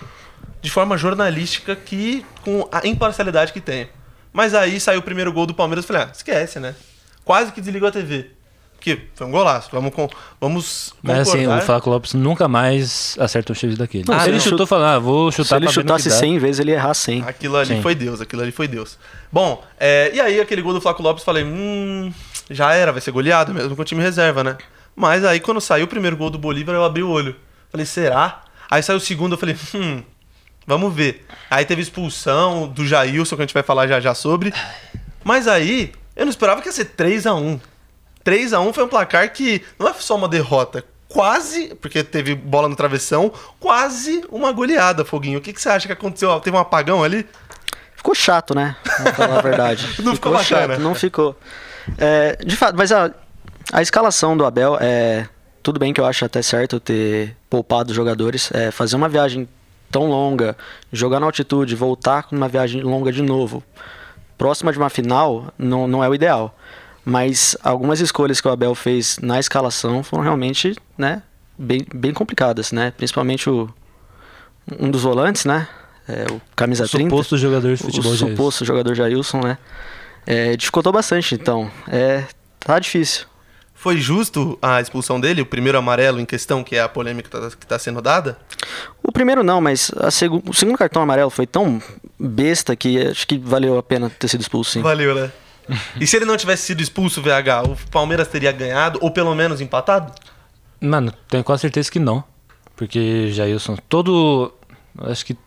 de 0.62 0.70
forma 0.70 0.96
jornalística 0.98 1.76
que 1.76 2.24
com 2.44 2.68
a 2.72 2.86
imparcialidade 2.86 3.54
que 3.54 3.62
tem. 3.62 3.90
Mas 4.32 4.54
aí 4.54 4.80
saiu 4.80 5.00
o 5.00 5.04
primeiro 5.04 5.34
gol 5.34 5.48
do 5.48 5.54
Palmeiras, 5.56 5.84
eu 5.84 5.88
falei, 5.88 6.04
ah, 6.04 6.12
esquece, 6.14 6.60
né? 6.60 6.76
Quase 7.26 7.52
que 7.52 7.60
desligou 7.60 7.90
a 7.90 7.92
TV. 7.92 8.30
Porque 8.86 9.08
foi 9.16 9.26
um 9.26 9.32
golaço, 9.32 9.70
vamos 9.72 9.92
com, 9.96 10.08
vamos 10.40 10.94
Mas 11.02 11.28
assim, 11.28 11.48
o 11.48 11.62
Flaco 11.62 11.90
Lopes 11.90 12.14
nunca 12.14 12.48
mais 12.48 13.18
acerta 13.20 13.52
um 13.52 13.56
chute 13.56 13.76
daquele. 13.76 14.06
Não, 14.08 14.20
se 14.20 14.28
ele 14.28 14.36
ele 14.36 14.44
chutou 14.44 14.68
falando, 14.68 14.90
ah, 14.90 15.00
vou 15.00 15.32
chutar 15.32 15.48
Se 15.48 15.56
ele 15.56 15.72
chutasse 15.72 16.10
dá. 16.10 16.16
100 16.16 16.38
vezes, 16.38 16.60
ele 16.60 16.70
ia 16.70 16.78
errar 16.78 16.94
100. 16.94 17.24
Aquilo 17.24 17.58
ali 17.58 17.78
Sim. 17.78 17.82
foi 17.82 17.96
Deus, 17.96 18.22
aquilo 18.22 18.44
ali 18.44 18.52
foi 18.52 18.68
Deus. 18.68 19.00
Bom, 19.32 19.64
é, 19.80 20.12
e 20.14 20.22
aí 20.22 20.40
aquele 20.40 20.62
gol 20.62 20.72
do 20.72 20.80
Flaco 20.80 21.02
Lopes, 21.02 21.24
falei, 21.24 21.44
hum, 21.44 22.14
já 22.48 22.74
era, 22.74 22.92
vai 22.92 23.02
ser 23.02 23.10
goleado 23.10 23.52
mesmo 23.56 23.76
com 23.76 23.82
o 23.82 23.86
time 23.86 24.04
reserva, 24.04 24.44
né? 24.44 24.56
Mas 24.96 25.26
aí 25.26 25.40
quando 25.40 25.60
saiu 25.60 25.86
o 25.86 25.90
primeiro 25.90 26.16
gol 26.16 26.30
do 26.30 26.38
Bolívar, 26.38 26.76
eu 26.76 26.84
abri 26.84 27.02
o 27.02 27.10
olho. 27.10 27.36
Falei, 27.72 27.88
será? 27.88 28.44
Aí 28.70 28.84
saiu 28.84 28.98
o 28.98 29.02
segundo, 29.02 29.34
eu 29.34 29.38
falei, 29.40 29.58
hum, 29.74 30.04
vamos 30.68 30.94
ver. 30.94 31.26
Aí 31.50 31.66
teve 31.66 31.82
expulsão 31.82 32.68
do 32.68 32.86
Jailson, 32.86 33.36
que 33.36 33.42
a 33.42 33.46
gente 33.46 33.54
vai 33.54 33.64
falar 33.64 33.88
já 33.88 34.00
já 34.00 34.14
sobre. 34.14 34.54
Mas 35.24 35.48
aí, 35.48 35.92
eu 36.16 36.26
não 36.26 36.30
esperava 36.30 36.62
que 36.62 36.68
ia 36.68 36.72
ser 36.72 36.86
3x1. 36.86 37.60
3x1 38.24 38.74
foi 38.74 38.84
um 38.84 38.88
placar 38.88 39.32
que 39.32 39.64
não 39.78 39.88
é 39.88 39.94
só 39.94 40.16
uma 40.16 40.28
derrota, 40.28 40.84
quase, 41.08 41.76
porque 41.76 42.04
teve 42.04 42.36
bola 42.36 42.68
no 42.68 42.76
travessão, 42.76 43.32
quase 43.60 44.24
uma 44.30 44.52
goleada, 44.52 45.06
Foguinho. 45.06 45.40
O 45.40 45.42
que, 45.42 45.54
que 45.54 45.62
você 45.62 45.70
acha 45.70 45.88
que 45.88 45.94
aconteceu? 45.94 46.40
Teve 46.40 46.58
um 46.58 46.60
apagão 46.60 47.04
ali? 47.04 47.28
Ficou 47.96 48.16
chato, 48.16 48.54
né? 48.54 48.76
Pra 48.84 49.14
falar 49.14 49.40
a 49.40 49.42
verdade. 49.42 49.88
Não 50.04 50.14
ficou 50.14 50.32
bacana. 50.32 50.74
chato, 50.74 50.80
não 50.80 50.94
ficou. 50.94 51.36
É, 51.98 52.36
de 52.46 52.56
fato, 52.56 52.76
mas 52.78 52.92
a, 52.92 53.12
a 53.72 53.82
escalação 53.82 54.38
do 54.38 54.46
Abel 54.46 54.78
é. 54.80 55.28
Tudo 55.64 55.80
bem 55.80 55.92
que 55.92 56.00
eu 56.00 56.06
acho 56.06 56.24
até 56.24 56.44
certo 56.44 56.80
ter 56.80 57.36
poupado 57.50 57.90
os 57.90 57.96
jogadores. 57.96 58.52
É, 58.54 58.70
fazer 58.70 58.96
uma 58.96 59.10
viagem 59.10 59.50
tão 59.90 60.08
longa, 60.08 60.56
jogar 60.92 61.20
na 61.20 61.26
altitude, 61.26 61.76
voltar 61.76 62.24
com 62.24 62.36
uma 62.36 62.48
viagem 62.48 62.82
longa 62.82 63.12
de 63.12 63.24
novo, 63.24 63.64
próxima 64.38 64.72
de 64.72 64.78
uma 64.78 64.90
final, 64.90 65.54
não, 65.58 65.88
não 65.88 66.04
é 66.04 66.10
o 66.10 66.16
ideal. 66.16 66.56
Mas 67.04 67.56
algumas 67.64 68.00
escolhas 68.00 68.42
que 68.42 68.48
o 68.48 68.52
Abel 68.52 68.74
fez 68.74 69.20
na 69.22 69.40
escalação 69.40 70.04
foram 70.04 70.24
realmente 70.24 70.76
né, 70.98 71.22
bem, 71.58 71.86
bem 71.94 72.14
complicadas, 72.14 72.72
né? 72.72 72.92
Principalmente 72.98 73.50
o, 73.50 73.70
um 74.80 74.90
dos 74.90 75.04
volantes, 75.04 75.46
né? 75.46 75.68
É, 76.08 76.26
o 76.32 76.42
camisa 76.56 76.88
30 76.88 77.10
Suposto 77.10 77.38
jogador 77.38 77.76
de 77.76 77.78
futebol 77.78 78.12
o 78.12 78.16
suposto 78.16 78.66
jogador 78.66 78.96
Jailson, 78.96 79.40
né? 79.42 79.58
É, 80.26 80.56
dificultou 80.58 80.92
bastante, 80.92 81.36
então. 81.36 81.70
É, 81.88 82.24
tá 82.60 82.80
difícil. 82.80 83.28
Foi 83.86 83.98
justo 83.98 84.58
a 84.64 84.82
expulsão 84.82 85.20
dele, 85.20 85.42
o 85.44 85.46
primeiro 85.46 85.78
amarelo 85.78 86.20
em 86.20 86.26
questão, 86.26 86.64
que 86.64 86.76
é 86.76 86.82
a 86.82 86.90
polêmica 86.90 87.30
que 87.30 87.38
tá- 87.40 87.48
está 87.50 87.78
sendo 87.78 88.02
dada? 88.02 88.36
O 89.04 89.12
primeiro 89.12 89.44
não, 89.44 89.62
mas 89.62 89.92
a 90.00 90.10
segu- 90.10 90.42
o 90.48 90.56
segundo 90.56 90.76
cartão 90.76 91.04
amarelo 91.04 91.30
foi 91.30 91.46
tão 91.46 91.80
besta 92.20 92.76
que 92.76 93.00
acho 93.10 93.28
que 93.28 93.38
valeu 93.38 93.78
a 93.78 93.84
pena 93.84 94.10
ter 94.10 94.28
sido 94.28 94.42
expulso, 94.42 94.72
sim. 94.72 94.82
Valeu, 94.82 95.14
né? 95.14 95.32
E 96.02 96.08
se 96.08 96.16
ele 96.16 96.26
não 96.26 96.36
tivesse 96.36 96.64
sido 96.64 96.82
expulso, 96.82 97.22
VH, 97.22 97.62
o 97.70 97.78
Palmeiras 97.92 98.28
teria 98.28 98.52
ganhado, 98.52 98.98
ou 99.04 99.12
pelo 99.12 99.36
menos 99.36 99.62
empatado? 99.62 100.12
Mano, 100.82 101.14
tenho 101.30 101.44
quase 101.44 101.62
certeza 101.62 101.92
que 101.92 102.00
não. 102.00 102.24
Porque 102.76 103.30
Jailson, 103.34 103.76
todo. 103.88 104.52
Acho 105.00 105.24
que 105.28 105.38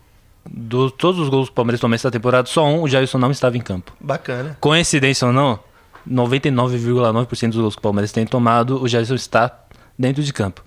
do, 0.49 0.89
todos 0.89 1.19
os 1.19 1.27
gols 1.27 1.47
do 1.49 1.53
Palmeiras 1.53 1.81
começo 1.81 2.05
da 2.05 2.11
temporada, 2.11 2.47
só 2.47 2.65
um, 2.65 2.83
o 2.83 2.87
Jailson 2.87 3.17
não 3.17 3.31
estava 3.31 3.57
em 3.57 3.61
campo. 3.61 3.93
Bacana. 3.99 4.55
Coincidência 4.61 5.27
ou 5.27 5.33
não, 5.33 5.59
99,9% 6.07 7.47
dos 7.51 7.57
gols 7.61 7.75
que 7.75 7.79
o 7.79 7.81
Palmeiras 7.81 8.11
tem 8.11 8.25
tomado, 8.25 8.81
o 8.81 8.87
Jailson 8.87 9.15
está 9.15 9.59
dentro 9.97 10.21
de 10.23 10.31
campo. 10.33 10.63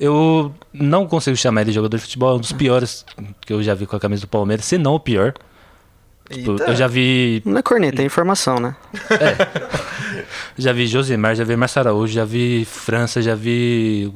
Eu 0.00 0.52
não 0.72 1.06
consigo 1.06 1.36
chamar 1.36 1.60
ele 1.62 1.70
de 1.70 1.74
jogador 1.74 1.96
de 1.96 2.02
futebol, 2.02 2.32
é 2.32 2.34
um 2.36 2.40
dos 2.40 2.52
piores 2.52 3.04
que 3.42 3.52
eu 3.52 3.62
já 3.62 3.74
vi 3.74 3.86
com 3.86 3.94
a 3.94 4.00
camisa 4.00 4.22
do 4.22 4.28
Palmeiras, 4.28 4.64
se 4.64 4.76
não 4.76 4.94
o 4.94 5.00
pior. 5.00 5.32
Tipo, 6.30 6.56
eu 6.62 6.74
já 6.74 6.86
vi 6.88 7.42
Não 7.44 7.58
é 7.58 7.62
corneta, 7.62 8.00
é 8.02 8.04
informação, 8.04 8.58
né? 8.58 8.74
Já 10.56 10.72
vi 10.72 10.86
Josemar, 10.86 11.34
já 11.34 11.44
vi 11.44 11.56
Marcio 11.56 11.80
Araújo, 11.80 12.12
já 12.12 12.24
vi 12.24 12.64
França, 12.64 13.20
já 13.20 13.34
vi. 13.34 14.10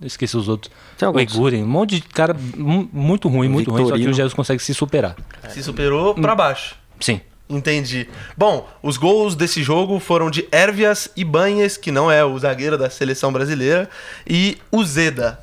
Esqueci 0.00 0.36
os 0.36 0.48
outros. 0.48 0.72
Tem 0.96 1.08
O. 1.08 1.18
Eguren, 1.18 1.64
um 1.64 1.66
monte 1.68 1.96
de 1.96 2.02
cara 2.02 2.36
mu- 2.56 2.88
muito 2.92 3.28
ruim, 3.28 3.48
muito 3.48 3.68
ruim, 3.70 3.78
só 3.80 3.86
que 3.86 3.92
Victorino. 3.98 4.10
o 4.12 4.14
Jesus 4.14 4.32
consegue 4.34 4.62
se 4.62 4.72
superar. 4.72 5.16
Se 5.48 5.60
superou 5.62 6.14
pra 6.14 6.34
baixo. 6.36 6.76
Sim. 7.00 7.20
Entendi. 7.48 8.08
Bom, 8.36 8.68
os 8.82 8.98
gols 8.98 9.34
desse 9.34 9.62
jogo 9.62 9.98
foram 9.98 10.30
de 10.30 10.46
Ervias 10.52 11.10
Ibanez, 11.16 11.76
que 11.78 11.90
não 11.90 12.10
é 12.10 12.22
o 12.22 12.38
zagueiro 12.38 12.76
da 12.76 12.90
seleção 12.90 13.32
brasileira, 13.32 13.88
e 14.26 14.58
Uzeda. 14.70 15.42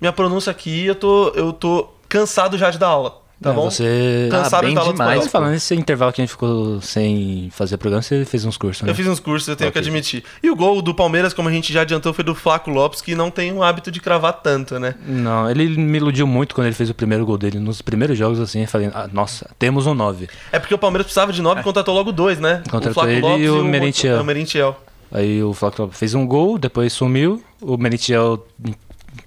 Minha 0.00 0.12
pronúncia 0.12 0.50
aqui, 0.50 0.84
eu 0.84 0.94
tô, 0.94 1.28
eu 1.30 1.52
tô 1.52 1.88
cansado 2.08 2.58
já 2.58 2.70
de 2.70 2.78
dar 2.78 2.88
aula, 2.88 3.22
tá 3.42 3.50
É, 3.50 3.52
bom? 3.52 3.70
Você. 3.70 4.28
Cansado 4.30 4.66
bem 4.66 4.76
aula 4.76 4.88
de 4.88 4.92
demais. 4.94 5.10
espanhol. 5.24 5.30
Falando 5.30 5.50
nesse 5.52 5.74
intervalo 5.74 6.12
que 6.12 6.20
a 6.20 6.24
gente 6.24 6.30
ficou 6.30 6.80
sem 6.80 7.48
fazer 7.52 7.76
programa, 7.76 8.02
você 8.02 8.24
fez 8.24 8.44
uns 8.44 8.56
cursos, 8.56 8.82
né? 8.82 8.90
Eu 8.90 8.94
fiz 8.94 9.06
uns 9.06 9.20
cursos, 9.20 9.48
eu 9.48 9.56
tenho 9.56 9.70
que 9.70 9.78
Ok. 9.78 9.88
admitir. 9.88 10.24
E 10.42 10.50
o 10.50 10.56
gol 10.56 10.80
do 10.82 10.94
Palmeiras, 10.94 11.32
como 11.34 11.48
a 11.48 11.52
gente 11.52 11.72
já 11.72 11.82
adiantou, 11.82 12.12
foi 12.12 12.24
do 12.24 12.34
Flaco 12.34 12.70
Lopes, 12.70 13.00
que 13.00 13.14
não 13.14 13.30
tem 13.30 13.52
o 13.52 13.62
hábito 13.62 13.90
de 13.90 14.00
cravar 14.00 14.32
tanto, 14.34 14.78
né? 14.78 14.94
Não, 15.06 15.50
ele 15.50 15.68
me 15.76 15.98
iludiu 15.98 16.26
muito 16.26 16.54
quando 16.54 16.66
ele 16.66 16.74
fez 16.76 16.88
o 16.90 16.94
primeiro 16.94 17.24
gol 17.26 17.36
dele. 17.38 17.58
Nos 17.58 17.82
primeiros 17.82 18.16
jogos, 18.16 18.40
assim, 18.40 18.62
eu 18.62 18.68
falei, 18.68 18.90
ah, 18.94 19.08
nossa, 19.12 19.50
temos 19.58 19.86
um 19.86 19.94
9. 19.94 20.28
É 20.52 20.58
porque 20.58 20.74
o 20.74 20.78
Palmeiras 20.78 21.04
precisava 21.06 21.32
de 21.32 21.42
nove 21.42 21.60
e 21.60 21.64
contratou 21.64 21.94
logo 21.94 22.12
dois, 22.12 22.38
né? 22.40 22.62
Contratou 22.70 22.94
Flaco 23.04 23.10
ele 23.10 23.44
e 23.44 23.50
o 23.50 23.64
Merentiel. 23.64 24.20
O 24.20 24.24
Merentiel. 24.24 24.80
Aí 25.12 25.42
o 25.42 25.52
Flávio 25.52 25.88
fez 25.92 26.14
um 26.14 26.26
gol, 26.26 26.58
depois 26.58 26.92
sumiu. 26.92 27.42
O 27.60 27.76
Merentiel 27.76 28.44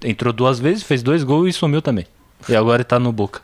entrou 0.04 0.34
duas 0.34 0.60
vezes, 0.60 0.84
fez 0.84 1.02
dois 1.02 1.24
gols 1.24 1.50
e 1.50 1.54
sumiu 1.54 1.82
também. 1.82 2.06
E 2.48 2.56
agora 2.56 2.84
tá 2.84 3.00
no 3.00 3.12
Boca. 3.12 3.42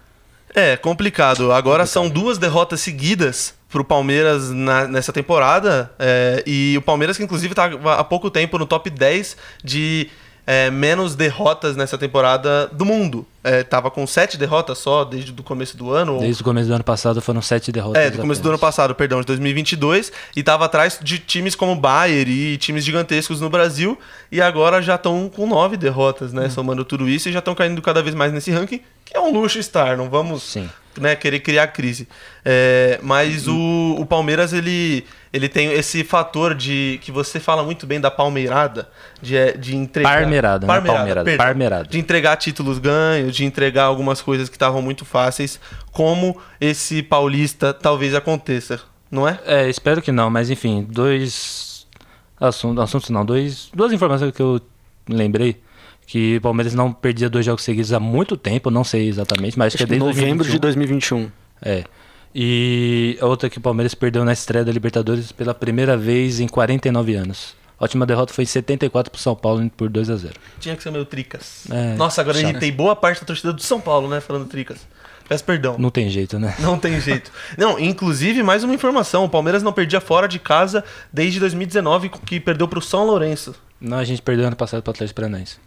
É, 0.56 0.78
complicado. 0.78 1.52
Agora 1.52 1.86
são 1.86 2.08
duas 2.10 2.38
derrotas 2.38 2.80
seguidas 2.80 3.54
pro 3.70 3.84
Palmeiras 3.84 4.52
na- 4.52 4.88
nessa 4.88 5.12
temporada. 5.12 5.92
é, 6.00 6.42
e 6.48 6.76
o 6.78 6.82
Palmeiras, 6.82 7.18
que 7.18 7.24
inclusive 7.24 7.54
tá 7.54 7.66
há 7.98 8.04
pouco 8.04 8.30
tempo 8.32 8.58
no 8.58 8.66
top 8.66 8.90
10 8.90 9.36
de 9.64 10.10
é, 10.48 10.70
menos 10.70 11.16
derrotas 11.16 11.76
nessa 11.76 11.98
temporada 11.98 12.68
do 12.68 12.86
mundo. 12.86 13.26
É, 13.44 13.64
tava 13.64 13.90
com 13.92 14.06
sete 14.08 14.38
derrotas 14.38 14.78
só 14.80 15.04
desde 15.04 15.32
o 15.32 15.44
começo 15.44 15.76
do 15.78 15.92
ano. 15.92 16.16
ou- 16.16 16.20
Desde 16.20 16.42
o 16.42 16.46
começo 16.46 16.68
do 16.68 16.74
ano 16.76 16.84
passado 16.84 17.22
foram 17.22 17.42
sete 17.42 17.72
derrotas. 17.72 18.02
É, 18.02 18.10
do 18.10 18.18
começo 18.20 18.42
do 18.42 18.48
ano 18.50 18.56
apenas. 18.56 18.76
passado, 18.76 18.96
perdão, 18.96 19.20
de 19.22 19.26
2022, 19.28 20.12
e 20.36 20.42
tava 20.44 20.66
atrás 20.66 21.00
de 21.02 21.20
times 21.20 21.56
como 21.56 21.76
Bayern 21.76 22.32
e 22.32 22.58
times 22.58 22.84
gigantescos 22.84 23.42
no 23.42 23.50
Brasil, 23.50 23.98
e 24.32 24.42
agora 24.42 24.82
já 24.82 24.96
estão 24.96 25.30
com 25.30 25.48
nove 25.48 25.78
derrotas, 25.78 26.34
né, 26.34 26.50
somando 26.50 26.84
tudo 26.86 27.08
isso, 27.10 27.30
e 27.30 27.32
já 27.32 27.40
estão 27.40 27.54
caindo 27.56 27.82
cada 27.82 28.02
vez 28.02 28.16
mais 28.16 28.32
nesse 28.34 28.52
ranking, 28.52 28.82
que 29.04 29.16
é 29.16 29.20
um 29.20 29.32
luxo 29.32 29.60
estar, 29.60 29.96
não 29.98 30.10
vamos 30.10 30.42
Sim. 30.44 30.70
Né, 31.00 31.16
querer 31.16 31.40
criar 31.40 31.68
crise. 31.68 32.08
É, 32.44 33.00
mas 33.02 33.48
o, 33.48 33.96
o 34.00 34.06
Palmeiras, 34.06 34.54
ele, 34.54 35.06
ele 35.34 35.50
tem 35.50 35.72
esse 35.72 36.04
fator 36.04 36.54
de, 36.54 37.00
que 37.02 37.12
você 37.12 37.40
fala 37.40 37.64
muito 37.64 37.86
bem 37.86 38.00
da 38.00 38.12
palmeirada, 38.12 38.90
de, 39.22 39.36
é, 39.36 39.52
de 39.52 39.76
entregar... 39.76 40.20
Parmeirada, 40.20 40.68
não 40.68 40.76
é 40.76 40.82
palmeirada, 40.82 41.38
parmeirada. 41.38 41.90
De 41.90 42.00
entregar 42.00 42.36
títulos 42.38 42.78
ganhos, 42.78 43.36
de 43.36 43.46
entregar 43.46 43.84
algumas 43.84 44.22
coisas 44.22 44.50
que 44.50 44.56
estavam 44.56 44.82
muito 44.82 45.06
fáceis, 45.06 45.60
como 45.92 46.38
esse 46.60 47.02
paulista 47.02 47.74
talvez 47.74 48.14
aconteça, 48.14 48.82
não 49.10 49.28
é? 49.28 49.40
É, 49.46 49.70
espero 49.70 50.02
que 50.02 50.12
não, 50.12 50.30
mas 50.30 50.50
enfim, 50.50 50.86
dois 50.90 51.88
assuntos, 52.40 52.84
assuntos 52.84 53.10
não, 53.10 53.26
dois, 53.26 53.70
duas 53.74 53.92
informações 53.94 54.32
que 54.32 54.42
eu 54.42 54.62
lembrei. 55.08 55.62
Que 56.08 56.38
o 56.38 56.42
Palmeiras 56.42 56.74
não 56.74 56.94
perdia 56.94 57.30
dois 57.30 57.46
jogos 57.46 57.64
seguidos 57.64 57.92
há 57.92 58.00
muito 58.00 58.38
tempo, 58.38 58.70
não 58.70 58.84
sei 58.84 59.08
exatamente, 59.08 59.58
mas 59.58 59.74
acho, 59.74 59.76
Acho 59.76 59.88
que 59.88 59.94
é 59.94 59.98
desde 59.98 60.06
novembro 60.06 60.48
de 60.48 60.60
2021. 60.60 61.18
2021. 61.18 61.32
É. 61.62 61.84
E 62.34 63.18
a 63.22 63.26
outra 63.26 63.50
que 63.50 63.58
o 63.58 63.62
Palmeiras 63.62 63.96
perdeu 63.96 64.26
na 64.26 64.34
estreia 64.34 64.66
da 64.66 64.72
Libertadores 64.72 65.32
pela 65.32 65.54
primeira 65.54 65.96
vez 65.96 66.40
em 66.40 66.48
49 66.48 67.16
anos. 67.16 67.56
A 67.80 67.84
última 67.84 68.06
derrota 68.06 68.34
foi 68.34 68.44
em 68.44 68.48
74 68.48 69.12
pro 69.12 69.20
São 69.20 69.36
Paulo 69.36 69.70
por 69.76 69.90
2 69.90 70.10
a 70.10 70.16
0 70.16 70.34
Tinha 70.60 70.76
que 70.76 70.84
ser 70.84 70.92
meio 70.92 71.06
tricas. 71.06 71.66
É, 71.70 71.96
Nossa, 71.96 72.22
agora 72.22 72.38
chato. 72.38 72.50
irritei 72.50 72.72
boa 72.72 72.96
parte 72.96 73.22
da 73.22 73.28
torcida 73.28 73.52
do 73.52 73.62
São 73.62 73.82
Paulo, 73.82 74.08
né, 74.08 74.22
falando 74.22 74.46
tricas. 74.46 74.80
Peço 75.28 75.44
perdão. 75.44 75.76
Não 75.78 75.90
tem 75.90 76.10
jeito, 76.10 76.38
né? 76.38 76.56
Não 76.60 76.78
tem 76.78 77.00
jeito. 77.02 77.32
Não, 77.58 77.80
inclusive, 77.80 78.44
mais 78.44 78.64
uma 78.64 78.74
informação: 78.74 79.26
o 79.26 79.30
Palmeiras 79.30 79.64
não 79.64 79.74
perdia 79.74 80.00
fora 80.00 80.28
de 80.28 80.38
casa 80.38 80.84
desde 81.12 81.40
2019, 81.40 82.10
que 82.10 82.40
perdeu 82.40 82.68
pro 82.68 82.82
São 82.82 83.06
Lourenço. 83.06 83.56
Não, 83.82 83.98
a 83.98 84.04
gente 84.04 84.22
perdeu 84.22 84.46
ano 84.46 84.56
passado 84.56 84.84
pro 84.84 84.92
Atlético 84.92 85.16
Paranaense. 85.16 85.58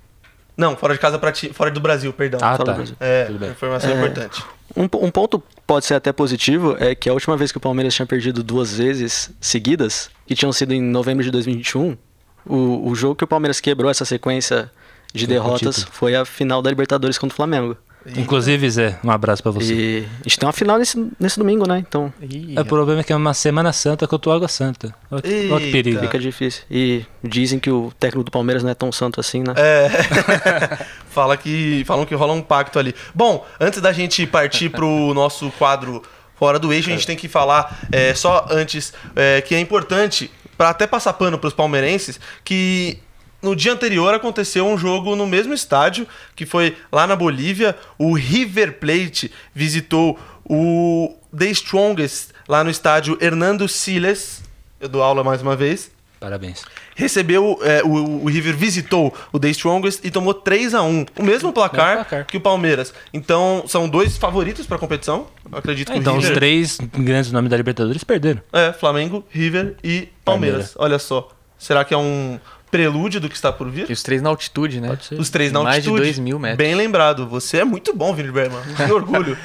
Não, 0.58 0.76
fora 0.76 0.92
de 0.92 0.98
casa, 1.00 1.18
pra 1.20 1.30
ti- 1.32 1.52
fora 1.54 1.70
do 1.70 1.80
Brasil, 1.80 2.12
perdão. 2.12 2.40
Ah, 2.42 2.56
fora 2.56 2.64
tá. 2.64 2.72
do 2.72 2.76
Brasil. 2.78 2.96
é, 2.98 3.24
Tudo 3.26 3.38
bem. 3.38 3.50
informação 3.50 3.90
importante. 3.96 4.42
Um, 4.76 4.84
um 5.06 5.10
ponto 5.10 5.40
pode 5.66 5.86
ser 5.86 5.94
até 5.94 6.12
positivo 6.12 6.76
é 6.80 6.94
que 6.96 7.08
a 7.08 7.12
última 7.12 7.36
vez 7.36 7.52
que 7.52 7.58
o 7.58 7.60
Palmeiras 7.60 7.94
tinha 7.94 8.04
perdido 8.04 8.42
duas 8.42 8.74
vezes 8.76 9.30
seguidas, 9.40 10.10
que 10.26 10.34
tinham 10.34 10.52
sido 10.52 10.74
em 10.74 10.82
novembro 10.82 11.22
de 11.22 11.30
2021, 11.30 11.96
o, 12.44 12.88
o 12.90 12.94
jogo 12.96 13.14
que 13.14 13.22
o 13.24 13.26
Palmeiras 13.26 13.60
quebrou 13.60 13.88
essa 13.90 14.04
sequência 14.04 14.70
de 15.14 15.26
derrotas 15.26 15.86
foi 15.92 16.14
a 16.16 16.24
final 16.24 16.60
da 16.60 16.68
Libertadores 16.70 17.16
contra 17.18 17.32
o 17.32 17.36
Flamengo. 17.36 17.76
Inclusive, 18.16 18.70
Zé, 18.70 18.98
um 19.02 19.10
abraço 19.10 19.42
pra 19.42 19.52
você. 19.52 19.74
E 19.74 20.06
a 20.20 20.22
gente 20.24 20.38
tem 20.38 20.46
uma 20.46 20.52
final 20.52 20.78
nesse, 20.78 21.10
nesse 21.18 21.38
domingo, 21.38 21.66
né? 21.66 21.84
Então 21.86 22.12
Ih, 22.20 22.54
É, 22.56 22.60
O 22.60 22.64
problema 22.64 23.00
é 23.00 23.04
que 23.04 23.12
é 23.12 23.16
uma 23.16 23.34
Semana 23.34 23.72
Santa 23.72 24.06
contra 24.06 24.30
o 24.30 24.32
Água 24.32 24.48
Santa. 24.48 24.94
Outro, 25.10 25.30
Eita. 25.30 25.54
outro 25.54 25.70
perigo. 25.70 26.00
fica 26.00 26.18
difícil. 26.18 26.62
E 26.70 27.04
dizem 27.22 27.58
que 27.58 27.70
o 27.70 27.92
técnico 27.98 28.24
do 28.24 28.30
Palmeiras 28.30 28.62
não 28.62 28.70
é 28.70 28.74
tão 28.74 28.90
santo 28.92 29.20
assim, 29.20 29.40
né? 29.40 29.54
É. 29.56 30.86
Fala 31.10 31.36
que, 31.36 31.82
falam 31.86 32.06
que 32.06 32.14
rola 32.14 32.32
um 32.32 32.42
pacto 32.42 32.78
ali. 32.78 32.94
Bom, 33.14 33.44
antes 33.58 33.80
da 33.80 33.92
gente 33.92 34.26
partir 34.26 34.68
pro 34.68 35.12
nosso 35.14 35.50
quadro 35.52 36.02
Fora 36.38 36.58
do 36.58 36.72
Eixo, 36.72 36.88
a 36.88 36.92
gente 36.92 37.06
tem 37.06 37.16
que 37.16 37.26
falar 37.26 37.80
é, 37.90 38.14
só 38.14 38.46
antes 38.48 38.92
é, 39.16 39.40
que 39.40 39.56
é 39.56 39.60
importante, 39.60 40.30
para 40.56 40.70
até 40.70 40.86
passar 40.86 41.12
pano 41.14 41.36
pros 41.36 41.52
palmeirenses, 41.52 42.20
que 42.44 42.98
no 43.40 43.54
dia 43.54 43.72
anterior 43.72 44.12
aconteceu 44.14 44.66
um 44.66 44.76
jogo 44.76 45.14
no 45.14 45.26
mesmo 45.26 45.54
estádio, 45.54 46.06
que 46.34 46.44
foi 46.44 46.76
lá 46.90 47.06
na 47.06 47.14
Bolívia. 47.14 47.76
O 47.98 48.14
River 48.14 48.78
Plate 48.78 49.30
visitou 49.54 50.18
o 50.44 51.14
The 51.36 51.46
Strongest 51.50 52.30
lá 52.48 52.64
no 52.64 52.70
estádio 52.70 53.16
Hernando 53.20 53.68
Siles. 53.68 54.42
Eu 54.80 54.88
dou 54.88 55.02
aula 55.02 55.22
mais 55.22 55.42
uma 55.42 55.54
vez 55.56 55.90
Parabéns. 56.20 56.64
recebeu, 56.96 57.58
é, 57.62 57.82
o, 57.84 58.24
o 58.24 58.26
River 58.26 58.56
visitou 58.56 59.14
o 59.32 59.38
The 59.38 59.50
Strongest 59.50 60.04
e 60.04 60.10
tomou 60.10 60.34
3 60.34 60.74
a 60.74 60.82
1 60.82 61.06
O 61.16 61.22
mesmo 61.22 61.52
placar, 61.52 61.96
Mesmo 61.96 62.04
placar. 62.04 62.26
que 62.26 62.36
o 62.36 62.40
Palmeiras. 62.40 62.92
Então, 63.12 63.64
são 63.68 63.88
dois 63.88 64.16
favoritos 64.16 64.66
para 64.66 64.76
a 64.76 64.80
competição. 64.80 65.28
Eu 65.50 65.58
acredito 65.58 65.92
que 65.92 65.98
então, 65.98 66.14
o 66.14 66.18
os 66.18 66.24
River... 66.24 66.38
três 66.38 66.78
grandes 66.92 67.30
nomes 67.30 67.50
da 67.50 67.56
Libertadores 67.56 68.02
perderam. 68.02 68.42
É, 68.52 68.72
Flamengo, 68.72 69.24
River 69.30 69.76
e 69.84 70.08
Palmeiras. 70.24 70.74
Olha 70.76 70.98
só. 70.98 71.28
Será 71.56 71.84
que 71.84 71.92
é 71.92 71.98
um 71.98 72.38
prelúdio 72.70 73.20
do 73.20 73.28
que 73.28 73.34
está 73.34 73.52
por 73.52 73.68
vir? 73.70 73.88
E 73.88 73.92
os 73.92 74.02
três 74.02 74.22
na 74.22 74.28
altitude, 74.28 74.80
né? 74.80 74.88
Pode 74.88 75.04
ser. 75.06 75.14
Os 75.18 75.30
três 75.30 75.52
na 75.52 75.62
Mais 75.62 75.76
altitude. 75.76 76.00
de 76.00 76.06
2 76.06 76.18
mil 76.18 76.38
metros. 76.38 76.58
Bem 76.58 76.74
lembrado. 76.74 77.26
Você 77.28 77.58
é 77.58 77.64
muito 77.64 77.94
bom, 77.94 78.14
Vini 78.14 78.30
Berman. 78.30 78.60
Que 78.76 78.92
orgulho. 78.92 79.36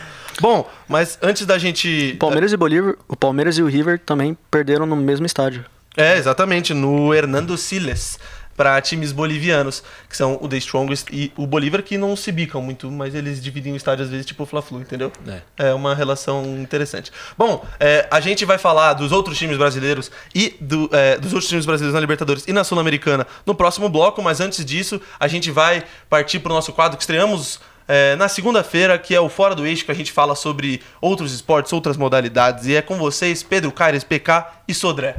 Bom, 0.41 0.69
mas 0.87 1.17
antes 1.21 1.45
da 1.45 1.57
gente... 1.57 2.13
O 2.15 2.17
Palmeiras 2.17 2.51
e 2.51 2.57
Bolívar, 2.57 2.95
o 3.07 3.15
Palmeiras 3.15 3.57
e 3.57 3.61
o 3.61 3.67
River 3.67 3.99
também 3.99 4.35
perderam 4.49 4.85
no 4.85 4.95
mesmo 4.95 5.25
estádio. 5.25 5.63
É, 5.95 6.17
exatamente, 6.17 6.73
no 6.73 7.13
Hernando 7.13 7.55
Siles, 7.55 8.17
para 8.55 8.79
times 8.81 9.11
bolivianos, 9.11 9.83
que 10.09 10.15
são 10.15 10.37
o 10.41 10.47
The 10.47 10.57
Strongest 10.57 11.07
e 11.11 11.31
o 11.35 11.47
Bolívar, 11.47 11.81
que 11.81 11.97
não 11.97 12.15
se 12.15 12.31
bicam 12.31 12.61
muito, 12.61 12.89
mas 12.91 13.15
eles 13.15 13.41
dividem 13.41 13.73
o 13.73 13.75
estádio 13.75 14.05
às 14.05 14.11
vezes, 14.11 14.25
tipo 14.25 14.43
o 14.43 14.45
Fla-Flu, 14.45 14.81
entendeu? 14.81 15.11
É. 15.27 15.69
É 15.69 15.73
uma 15.73 15.95
relação 15.95 16.43
interessante. 16.59 17.11
Bom, 17.37 17.65
é, 17.79 18.07
a 18.11 18.19
gente 18.19 18.45
vai 18.45 18.57
falar 18.57 18.93
dos 18.93 19.11
outros 19.11 19.37
times 19.37 19.57
brasileiros 19.57 20.11
e 20.33 20.55
do, 20.59 20.89
é, 20.91 21.17
dos 21.17 21.33
outros 21.33 21.49
times 21.49 21.65
brasileiros 21.65 21.93
na 21.93 21.99
Libertadores 21.99 22.45
e 22.47 22.53
na 22.53 22.63
Sul-Americana 22.63 23.25
no 23.45 23.55
próximo 23.55 23.89
bloco, 23.89 24.21
mas 24.21 24.39
antes 24.39 24.63
disso, 24.63 25.01
a 25.19 25.27
gente 25.27 25.51
vai 25.51 25.83
partir 26.09 26.39
para 26.39 26.51
o 26.51 26.55
nosso 26.55 26.73
quadro 26.73 26.97
que 26.97 27.03
estreamos 27.03 27.59
é, 27.87 28.15
na 28.15 28.27
segunda-feira, 28.27 28.97
que 28.97 29.13
é 29.13 29.19
o 29.19 29.29
Fora 29.29 29.55
do 29.55 29.65
Eixo, 29.65 29.85
que 29.85 29.91
a 29.91 29.95
gente 29.95 30.11
fala 30.11 30.35
sobre 30.35 30.81
outros 31.01 31.33
esportes, 31.33 31.73
outras 31.73 31.97
modalidades. 31.97 32.65
E 32.65 32.75
é 32.75 32.81
com 32.81 32.97
vocês, 32.97 33.43
Pedro 33.43 33.71
Caires, 33.71 34.03
PK 34.03 34.45
e 34.67 34.73
Sodré. 34.73 35.17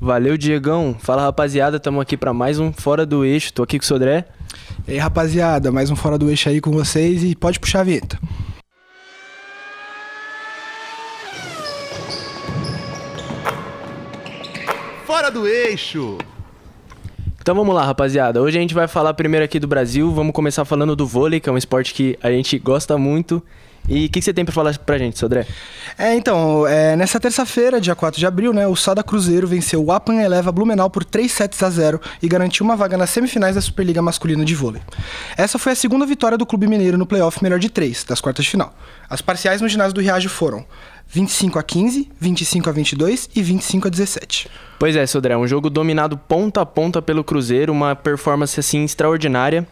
Valeu, 0.00 0.36
Diegão. 0.36 0.96
Fala, 0.98 1.22
rapaziada. 1.22 1.80
Tamo 1.80 2.00
aqui 2.00 2.16
pra 2.16 2.32
mais 2.32 2.58
um 2.58 2.72
Fora 2.72 3.06
do 3.06 3.24
Eixo. 3.24 3.52
Tô 3.52 3.62
aqui 3.62 3.78
com 3.78 3.84
o 3.84 3.86
Sodré. 3.86 4.24
E 4.86 4.92
aí, 4.92 4.98
rapaziada, 4.98 5.72
mais 5.72 5.90
um 5.90 5.96
Fora 5.96 6.18
do 6.18 6.28
Eixo 6.28 6.48
aí 6.48 6.60
com 6.60 6.70
vocês 6.70 7.24
e 7.24 7.34
pode 7.34 7.58
puxar 7.58 7.80
a 7.80 7.84
vinheta. 7.84 8.18
Fora 15.06 15.30
do 15.30 15.46
eixo. 15.46 16.18
Então 17.40 17.54
vamos 17.54 17.74
lá, 17.74 17.84
rapaziada. 17.84 18.42
Hoje 18.42 18.58
a 18.58 18.60
gente 18.60 18.74
vai 18.74 18.88
falar 18.88 19.14
primeiro 19.14 19.44
aqui 19.44 19.60
do 19.60 19.68
Brasil. 19.68 20.10
Vamos 20.10 20.32
começar 20.32 20.64
falando 20.64 20.96
do 20.96 21.06
vôlei, 21.06 21.40
que 21.40 21.48
é 21.48 21.52
um 21.52 21.58
esporte 21.58 21.94
que 21.94 22.18
a 22.22 22.30
gente 22.30 22.58
gosta 22.58 22.96
muito. 22.96 23.42
E 23.88 24.06
o 24.06 24.08
que, 24.08 24.20
que 24.20 24.22
você 24.22 24.32
tem 24.32 24.44
pra 24.44 24.54
falar 24.54 24.76
pra 24.78 24.96
gente, 24.96 25.18
Sodré? 25.18 25.46
É, 25.98 26.14
então, 26.14 26.66
é, 26.66 26.96
nessa 26.96 27.20
terça-feira, 27.20 27.80
dia 27.80 27.94
4 27.94 28.18
de 28.18 28.26
abril, 28.26 28.52
né, 28.52 28.66
o 28.66 28.74
Sada 28.74 29.02
Cruzeiro 29.02 29.46
venceu 29.46 29.84
o 29.84 29.92
Apan 29.92 30.22
Eleva 30.22 30.50
Blumenau 30.50 30.88
por 30.88 31.04
3 31.04 31.30
sets 31.30 31.62
a 31.62 31.68
0 31.68 32.00
e 32.22 32.28
garantiu 32.28 32.64
uma 32.64 32.76
vaga 32.76 32.96
nas 32.96 33.10
semifinais 33.10 33.54
da 33.54 33.60
Superliga 33.60 34.00
Masculina 34.00 34.44
de 34.44 34.54
Vôlei. 34.54 34.80
Essa 35.36 35.58
foi 35.58 35.72
a 35.72 35.76
segunda 35.76 36.06
vitória 36.06 36.38
do 36.38 36.46
Clube 36.46 36.66
Mineiro 36.66 36.96
no 36.96 37.04
playoff 37.04 37.42
melhor 37.42 37.58
de 37.58 37.68
3, 37.68 38.04
das 38.04 38.20
quartas 38.20 38.46
de 38.46 38.50
final. 38.50 38.74
As 39.08 39.20
parciais 39.20 39.60
no 39.60 39.68
ginásio 39.68 39.92
do 39.92 40.00
Riacho 40.00 40.30
foram 40.30 40.64
25 41.08 41.58
a 41.58 41.62
15, 41.62 42.10
25 42.18 42.68
a 42.68 42.72
22 42.72 43.28
e 43.36 43.42
25 43.42 43.88
a 43.88 43.90
17. 43.90 44.48
Pois 44.78 44.96
é, 44.96 45.06
Sodré, 45.06 45.36
um 45.36 45.46
jogo 45.46 45.68
dominado 45.68 46.16
ponta 46.16 46.62
a 46.62 46.66
ponta 46.66 47.02
pelo 47.02 47.22
Cruzeiro, 47.22 47.72
uma 47.72 47.94
performance 47.94 48.58
assim 48.58 48.82
extraordinária. 48.82 49.66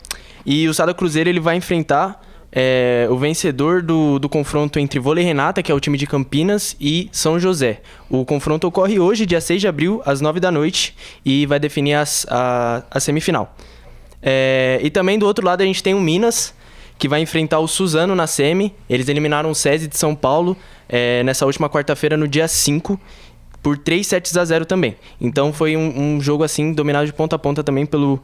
E 0.44 0.68
o 0.68 0.74
Sada 0.74 0.92
Cruzeiro 0.92 1.30
ele 1.30 1.40
vai 1.40 1.56
enfrentar 1.56 2.20
é, 2.54 3.06
o 3.10 3.16
vencedor 3.16 3.80
do, 3.80 4.18
do 4.18 4.28
confronto 4.28 4.78
entre 4.78 5.00
Vôlei 5.00 5.24
Renata, 5.24 5.62
que 5.62 5.72
é 5.72 5.74
o 5.74 5.80
time 5.80 5.96
de 5.96 6.06
Campinas, 6.06 6.76
e 6.78 7.08
São 7.10 7.40
José. 7.40 7.80
O 8.10 8.24
confronto 8.26 8.66
ocorre 8.66 8.98
hoje, 9.00 9.24
dia 9.24 9.40
6 9.40 9.60
de 9.60 9.66
abril, 9.66 10.02
às 10.04 10.20
9 10.20 10.38
da 10.38 10.50
noite, 10.50 10.94
e 11.24 11.46
vai 11.46 11.58
definir 11.58 11.94
as- 11.94 12.26
a, 12.28 12.82
a 12.90 13.00
semifinal. 13.00 13.56
É, 14.20 14.78
e 14.82 14.90
também 14.90 15.18
do 15.18 15.26
outro 15.26 15.44
lado 15.44 15.62
a 15.62 15.64
gente 15.64 15.82
tem 15.82 15.94
o 15.94 16.00
Minas, 16.00 16.54
que 16.98 17.08
vai 17.08 17.20
enfrentar 17.20 17.58
o 17.58 17.66
Suzano 17.66 18.14
na 18.14 18.26
semi. 18.26 18.72
Eles 18.88 19.08
eliminaram 19.08 19.50
o 19.50 19.54
SESI 19.54 19.88
de 19.88 19.96
São 19.96 20.14
Paulo 20.14 20.56
é, 20.88 21.22
nessa 21.24 21.46
última 21.46 21.68
quarta-feira, 21.70 22.16
no 22.16 22.28
dia 22.28 22.46
5, 22.46 23.00
por 23.62 23.78
3 23.78 24.06
sets 24.06 24.36
a 24.36 24.44
0 24.44 24.66
também. 24.66 24.94
Então 25.20 25.52
foi 25.52 25.76
um, 25.76 26.16
um 26.16 26.20
jogo 26.20 26.44
assim, 26.44 26.72
dominado 26.72 27.06
de 27.06 27.12
ponta 27.12 27.34
a 27.34 27.38
ponta 27.38 27.64
também 27.64 27.86
pelo, 27.86 28.22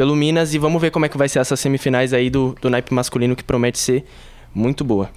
pelo 0.00 0.16
Minas. 0.16 0.54
E 0.54 0.58
vamos 0.58 0.80
ver 0.80 0.90
como 0.90 1.04
é 1.04 1.10
que 1.10 1.18
vai 1.18 1.28
ser 1.28 1.40
essas 1.40 1.60
semifinais 1.60 2.14
aí 2.14 2.30
do, 2.30 2.56
do 2.58 2.70
naipe 2.70 2.94
masculino, 2.94 3.36
que 3.36 3.44
promete 3.44 3.78
ser 3.78 4.02
muito 4.54 4.82
boa. 4.82 5.10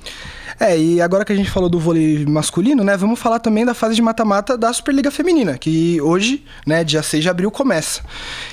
É, 0.60 0.78
e 0.78 1.02
agora 1.02 1.24
que 1.24 1.32
a 1.32 1.36
gente 1.36 1.50
falou 1.50 1.70
do 1.70 1.80
vôlei 1.80 2.25
masculino, 2.25 2.84
né, 2.84 2.98
vamos 2.98 3.18
falar 3.18 3.40
também 3.40 3.63
da 3.63 3.74
fase 3.74 3.96
de 3.96 4.02
mata-mata 4.02 4.58
da 4.58 4.74
Superliga 4.74 5.10
Feminina, 5.10 5.58
que 5.58 6.02
hoje, 6.02 6.44
né, 6.68 6.84
dia 6.84 7.02
6 7.02 7.24
de 7.24 7.30
abril, 7.30 7.50
começa. 7.50 8.02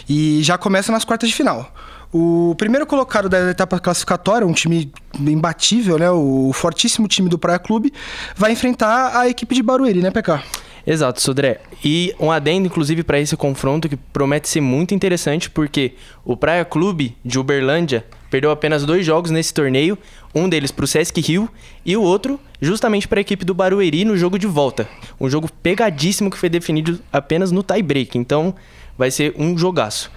E 0.09 0.41
já 0.45 0.57
começa 0.57 0.93
nas 0.93 1.05
quartas 1.05 1.29
de 1.29 1.35
final. 1.35 1.75
O 2.13 2.55
primeiro 2.57 2.87
colocado 2.87 3.29
da 3.29 3.51
etapa 3.51 3.81
classificatória, 3.81 4.47
um 4.47 4.53
time 4.53 4.93
imbatível, 5.19 5.99
né, 5.99 6.11
o 6.13 6.53
fortíssimo 6.55 7.09
time 7.09 7.29
do 7.29 7.41
Praia 7.41 7.59
Clube, 7.59 7.93
vai 8.37 8.53
enfrentar 8.53 9.19
a 9.19 9.29
equipe 9.29 9.53
de 9.53 9.65
Barueri, 9.65 10.01
né, 10.01 10.13
PK? 10.13 10.41
Exato, 10.87 11.21
Sodré. 11.21 11.61
E 11.85 12.15
um 12.19 12.31
adendo, 12.31 12.67
inclusive, 12.67 13.03
para 13.03 13.21
esse 13.21 13.37
confronto 13.37 13.89
que 13.89 13.97
promete 13.97 14.49
ser 14.49 14.61
muito 14.61 14.95
interessante, 14.95 15.51
porque 15.51 15.93
o 16.25 16.37
Praia 16.37 16.65
Clube 16.65 17.17
de 17.25 17.39
Uberlândia 17.39 18.05
perdeu 18.31 18.51
apenas 18.51 18.85
dois 18.85 19.05
jogos 19.05 19.31
nesse 19.31 19.53
torneio, 19.53 19.99
um 20.35 20.49
deles 20.49 20.71
para 20.71 20.85
o 20.85 20.89
Sesc 20.89 21.21
Rio 21.21 21.51
e 21.85 21.97
o 21.97 22.03
outro 22.03 22.39
justamente 22.61 23.09
para 23.09 23.19
a 23.19 23.23
equipe 23.23 23.45
do 23.45 23.53
Barueri 23.53 24.05
no 24.05 24.17
jogo 24.17 24.39
de 24.39 24.47
volta. 24.47 24.89
Um 25.21 25.29
jogo 25.29 25.51
pegadíssimo 25.63 26.31
que 26.31 26.39
foi 26.39 26.49
definido 26.49 27.01
apenas 27.13 27.51
no 27.51 27.63
tie-break, 27.63 28.17
então 28.17 28.55
vai 28.97 29.11
ser 29.11 29.35
um 29.37 29.59
jogaço. 29.59 30.11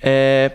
É... 0.00 0.52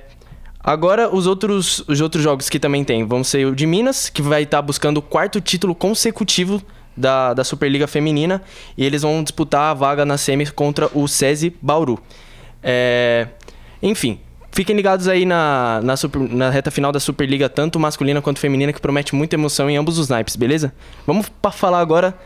Agora, 0.63 1.13
os 1.13 1.27
outros, 1.27 1.83
os 1.87 2.01
outros 2.01 2.21
jogos 2.21 2.49
que 2.49 2.59
também 2.59 2.83
tem 2.83 3.05
vão 3.05 3.23
ser 3.23 3.47
o 3.47 3.55
de 3.55 3.65
Minas, 3.65 4.09
que 4.09 4.21
vai 4.21 4.43
estar 4.43 4.61
buscando 4.61 4.97
o 4.97 5.01
quarto 5.01 5.39
título 5.39 5.73
consecutivo 5.73 6.61
da, 6.97 7.33
da 7.33 7.43
Superliga 7.43 7.87
Feminina, 7.87 8.41
e 8.77 8.83
eles 8.83 9.03
vão 9.03 9.23
disputar 9.23 9.71
a 9.71 9.73
vaga 9.73 10.05
na 10.05 10.17
semi 10.17 10.47
contra 10.47 10.89
o 10.93 11.07
SESI 11.07 11.55
Bauru. 11.61 11.99
É... 12.63 13.27
Enfim, 13.81 14.19
Fiquem 14.57 14.75
ligados 14.75 15.07
aí 15.07 15.23
na, 15.23 15.81
na, 15.83 15.95
super, 15.95 16.19
na, 16.19 16.49
reta 16.49 16.71
final 16.71 16.91
da 16.91 16.99
Superliga, 16.99 17.47
tanto 17.47 17.79
masculina 17.79 18.23
quanto 18.23 18.39
feminina, 18.39 18.73
que 18.73 18.81
promete 18.81 19.13
muita 19.13 19.35
emoção 19.35 19.69
em 19.69 19.77
ambos 19.77 19.99
os 19.99 20.09
naipes, 20.09 20.35
beleza? 20.35 20.73
Vamos 21.05 21.31
falar 21.51 21.79
agora 21.79 22.17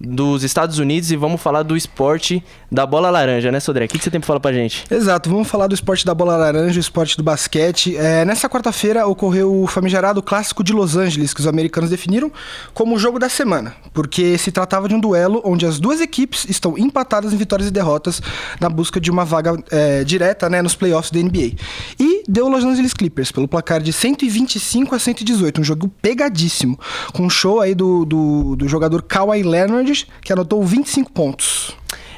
dos 0.00 0.42
Estados 0.42 0.78
Unidos 0.78 1.10
e 1.10 1.16
vamos 1.16 1.40
falar 1.40 1.62
do 1.62 1.76
esporte 1.76 2.44
da 2.70 2.84
bola 2.84 3.10
laranja, 3.10 3.52
né, 3.52 3.60
Sodré? 3.60 3.84
O 3.84 3.88
que, 3.88 3.98
você 3.98 4.10
tem 4.10 4.20
pra 4.20 4.26
falar 4.26 4.40
pra 4.40 4.52
gente? 4.52 4.84
Exato, 4.90 5.30
vamos 5.30 5.48
falar 5.48 5.66
do 5.66 5.74
esporte 5.74 6.04
da 6.04 6.14
bola 6.14 6.36
laranja, 6.36 6.78
o 6.78 6.80
esporte 6.80 7.16
do 7.16 7.22
basquete. 7.22 7.96
É, 7.96 8.24
nessa 8.24 8.48
quarta-feira 8.48 9.06
ocorreu 9.06 9.62
o 9.62 9.66
famigerado 9.66 10.22
Clássico 10.22 10.64
de 10.64 10.72
Los 10.72 10.96
Angeles, 10.96 11.32
que 11.32 11.40
os 11.40 11.46
americanos 11.46 11.90
definiram 11.90 12.30
como 12.72 12.96
o 12.96 12.98
jogo 12.98 13.18
da 13.18 13.28
semana, 13.28 13.74
porque 13.92 14.36
se 14.36 14.50
tratava 14.50 14.88
de 14.88 14.94
um 14.94 15.00
duelo 15.00 15.40
onde 15.44 15.66
as 15.66 15.78
duas 15.78 16.00
equipes 16.00 16.46
estão 16.48 16.76
empatadas 16.76 17.32
em 17.32 17.36
vitórias 17.36 17.68
e 17.68 17.70
derrotas 17.70 18.20
na 18.60 18.68
busca 18.68 19.00
de 19.00 19.10
uma 19.10 19.24
vaga 19.24 19.56
é, 19.70 20.04
direta 20.04 20.50
né, 20.50 20.60
nos 20.60 20.74
playoffs 20.74 21.10
da 21.10 21.20
NBA. 21.20 21.52
E 21.98 22.13
deu 22.28 22.48
Los 22.48 22.64
Angeles 22.64 22.94
Clippers 22.94 23.30
pelo 23.30 23.48
placar 23.48 23.82
de 23.82 23.92
125 23.92 24.94
a 24.94 24.98
118, 24.98 25.60
um 25.60 25.64
jogo 25.64 25.88
pegadíssimo, 26.00 26.78
com 27.12 27.24
um 27.24 27.30
show 27.30 27.60
aí 27.60 27.74
do, 27.74 28.04
do, 28.04 28.56
do 28.56 28.68
jogador 28.68 29.02
Kawhi 29.02 29.42
Leonard 29.42 30.06
que 30.22 30.32
anotou 30.32 30.62
25 30.64 31.12
pontos. 31.12 31.76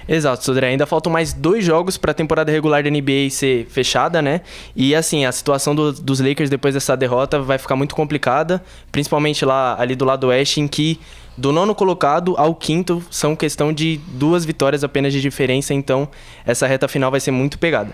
Exato, 0.09 0.45
Sodré. 0.45 0.69
Ainda 0.69 0.87
faltam 0.87 1.13
mais 1.13 1.33
dois 1.33 1.65
jogos 1.65 1.97
para 1.97 2.13
a 2.13 2.15
temporada 2.15 2.53
regular 2.53 2.83
da 2.83 2.89
NBA 2.89 3.29
ser 3.31 3.67
fechada, 3.67 4.23
né? 4.23 4.41
E 4.75 4.95
assim, 4.95 5.25
a 5.25 5.33
situação 5.33 5.75
do, 5.75 5.93
dos 5.93 6.21
Lakers 6.21 6.49
depois 6.49 6.75
dessa 6.75 6.97
derrota 6.97 7.41
vai 7.41 7.59
ficar 7.59 7.75
muito 7.75 7.95
complicada, 7.95 8.63
principalmente 8.93 9.45
lá 9.45 9.77
ali 9.81 9.97
do 9.97 10.05
lado 10.05 10.29
oeste, 10.29 10.61
em 10.61 10.69
que 10.69 11.01
do 11.37 11.53
nono 11.53 11.75
colocado 11.75 12.35
ao 12.39 12.55
quinto 12.55 13.05
são 13.11 13.35
questão 13.35 13.73
de 13.73 14.01
duas 14.13 14.45
vitórias 14.45 14.85
apenas 14.85 15.13
de 15.13 15.21
diferença, 15.21 15.75
então 15.75 16.09
essa 16.47 16.67
reta 16.67 16.89
final 16.89 17.11
vai 17.11 17.21
ser 17.21 17.31
muito 17.31 17.59
pegada. 17.59 17.93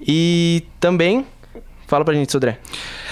E 0.00 0.64
também 0.80 1.24
Fala 1.88 2.04
pra 2.04 2.12
gente, 2.12 2.30
Sodré. 2.30 2.58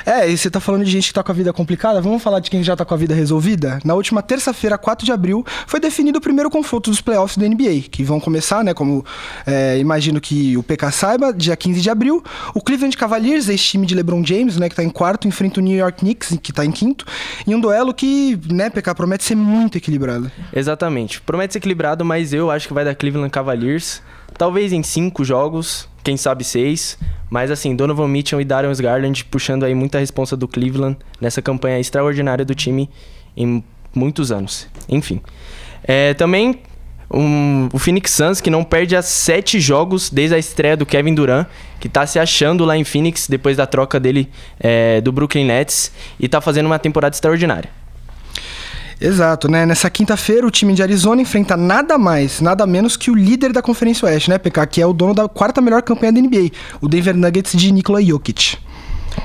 É, 0.04 0.28
e 0.28 0.36
você 0.36 0.50
tá 0.50 0.60
falando 0.60 0.84
de 0.84 0.90
gente 0.90 1.08
que 1.08 1.14
tá 1.14 1.22
com 1.22 1.32
a 1.32 1.34
vida 1.34 1.50
complicada, 1.50 1.98
vamos 1.98 2.22
falar 2.22 2.40
de 2.40 2.50
quem 2.50 2.62
já 2.62 2.76
tá 2.76 2.84
com 2.84 2.92
a 2.92 2.96
vida 2.96 3.14
resolvida? 3.14 3.78
Na 3.82 3.94
última 3.94 4.20
terça-feira, 4.20 4.76
4 4.76 5.06
de 5.06 5.10
abril, 5.12 5.42
foi 5.66 5.80
definido 5.80 6.18
o 6.18 6.20
primeiro 6.20 6.50
confronto 6.50 6.90
dos 6.90 7.00
playoffs 7.00 7.38
da 7.38 7.48
NBA, 7.48 7.88
que 7.90 8.04
vão 8.04 8.20
começar, 8.20 8.62
né, 8.62 8.74
como 8.74 9.02
é, 9.46 9.78
imagino 9.78 10.20
que 10.20 10.58
o 10.58 10.62
PK 10.62 10.92
saiba, 10.92 11.32
dia 11.32 11.56
15 11.56 11.80
de 11.80 11.88
abril. 11.88 12.22
O 12.54 12.60
Cleveland 12.60 12.94
Cavaliers, 12.98 13.48
ex-time 13.48 13.86
de 13.86 13.94
LeBron 13.94 14.22
James, 14.22 14.58
né, 14.58 14.68
que 14.68 14.74
tá 14.74 14.84
em 14.84 14.90
quarto, 14.90 15.26
enfrenta 15.26 15.58
o 15.58 15.62
New 15.62 15.74
York 15.74 16.00
Knicks, 16.00 16.38
que 16.42 16.52
tá 16.52 16.62
em 16.62 16.70
quinto, 16.70 17.06
em 17.46 17.54
um 17.54 17.60
duelo 17.60 17.94
que, 17.94 18.38
né, 18.52 18.68
PK, 18.68 18.94
promete 18.94 19.24
ser 19.24 19.36
muito 19.36 19.78
equilibrado. 19.78 20.30
Exatamente. 20.52 21.22
Promete 21.22 21.54
ser 21.54 21.60
equilibrado, 21.60 22.04
mas 22.04 22.34
eu 22.34 22.50
acho 22.50 22.68
que 22.68 22.74
vai 22.74 22.84
dar 22.84 22.94
Cleveland 22.94 23.30
Cavaliers, 23.30 24.02
talvez 24.36 24.70
em 24.70 24.82
cinco 24.82 25.24
jogos, 25.24 25.88
quem 26.06 26.16
sabe 26.16 26.44
seis. 26.44 26.96
Mas 27.28 27.50
assim, 27.50 27.74
Donovan 27.74 28.06
Mitchell 28.06 28.40
e 28.40 28.44
Darius 28.44 28.78
Garland 28.78 29.24
puxando 29.24 29.64
aí 29.64 29.74
muita 29.74 29.98
responsa 29.98 30.36
do 30.36 30.46
Cleveland 30.46 30.96
nessa 31.20 31.42
campanha 31.42 31.80
extraordinária 31.80 32.44
do 32.44 32.54
time 32.54 32.88
em 33.36 33.62
muitos 33.92 34.30
anos. 34.30 34.68
Enfim. 34.88 35.20
É, 35.82 36.14
também 36.14 36.60
um, 37.10 37.68
o 37.72 37.78
Phoenix 37.78 38.12
Suns, 38.12 38.40
que 38.40 38.50
não 38.50 38.62
perde 38.62 38.94
a 38.94 39.02
sete 39.02 39.58
jogos 39.58 40.08
desde 40.08 40.36
a 40.36 40.38
estreia 40.38 40.76
do 40.76 40.86
Kevin 40.86 41.12
Durant, 41.12 41.48
que 41.80 41.88
está 41.88 42.06
se 42.06 42.20
achando 42.20 42.64
lá 42.64 42.76
em 42.76 42.84
Phoenix 42.84 43.26
depois 43.28 43.56
da 43.56 43.66
troca 43.66 43.98
dele 43.98 44.30
é, 44.60 45.00
do 45.00 45.10
Brooklyn 45.10 45.44
Nets 45.44 45.90
e 46.20 46.26
está 46.26 46.40
fazendo 46.40 46.66
uma 46.66 46.78
temporada 46.78 47.16
extraordinária. 47.16 47.68
Exato, 49.00 49.50
né? 49.50 49.66
Nessa 49.66 49.90
quinta-feira, 49.90 50.46
o 50.46 50.50
time 50.50 50.72
de 50.72 50.82
Arizona 50.82 51.20
enfrenta 51.20 51.56
nada 51.56 51.98
mais, 51.98 52.40
nada 52.40 52.66
menos 52.66 52.96
que 52.96 53.10
o 53.10 53.14
líder 53.14 53.52
da 53.52 53.60
Conferência 53.60 54.06
Oeste, 54.06 54.30
né, 54.30 54.38
PK? 54.38 54.66
Que 54.66 54.80
é 54.80 54.86
o 54.86 54.92
dono 54.92 55.14
da 55.14 55.28
quarta 55.28 55.60
melhor 55.60 55.82
campanha 55.82 56.12
da 56.12 56.20
NBA, 56.20 56.50
o 56.80 56.88
Denver 56.88 57.14
Nuggets 57.14 57.52
de 57.52 57.70
Nikola 57.72 58.02
Jokic. 58.02 58.56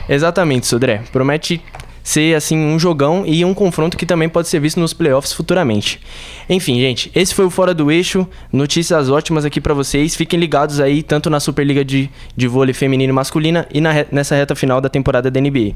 Exatamente, 0.09 0.67
Sodré. 0.67 1.03
Promete 1.11 1.61
ser 2.03 2.35
assim 2.35 2.57
um 2.57 2.79
jogão 2.79 3.23
e 3.25 3.45
um 3.45 3.53
confronto 3.53 3.95
que 3.95 4.05
também 4.05 4.27
pode 4.27 4.47
ser 4.47 4.59
visto 4.59 4.79
nos 4.79 4.93
playoffs 4.93 5.33
futuramente. 5.33 6.01
Enfim, 6.49 6.75
gente, 6.79 7.11
esse 7.15 7.33
foi 7.33 7.45
o 7.45 7.49
Fora 7.49 7.73
do 7.73 7.91
Eixo. 7.91 8.27
Notícias 8.51 9.09
ótimas 9.09 9.45
aqui 9.45 9.61
para 9.61 9.73
vocês. 9.73 10.15
Fiquem 10.15 10.39
ligados 10.39 10.79
aí 10.79 11.03
tanto 11.03 11.29
na 11.29 11.39
Superliga 11.39 11.85
de, 11.85 12.09
de 12.35 12.47
vôlei 12.47 12.73
feminino 12.73 13.11
e 13.11 13.15
masculina 13.15 13.67
e 13.73 13.79
na, 13.79 14.05
nessa 14.11 14.35
reta 14.35 14.55
final 14.55 14.81
da 14.81 14.89
temporada 14.89 15.29
da 15.31 15.39
NBA. 15.39 15.75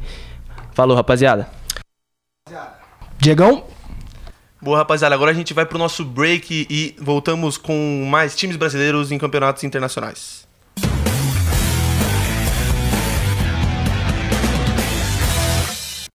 Falou, 0.74 0.98
rapaziada. 0.98 1.48
Diegão, 3.18 3.64
Boa, 4.66 4.80
rapaziada, 4.80 5.14
agora 5.14 5.30
a 5.30 5.34
gente 5.36 5.54
vai 5.54 5.64
pro 5.64 5.78
nosso 5.78 6.04
break 6.04 6.66
e 6.68 6.96
voltamos 6.98 7.56
com 7.56 8.04
mais 8.10 8.36
times 8.36 8.58
brasileiros 8.58 9.12
em 9.12 9.18
campeonatos 9.20 9.64
internacionais. 9.64 10.45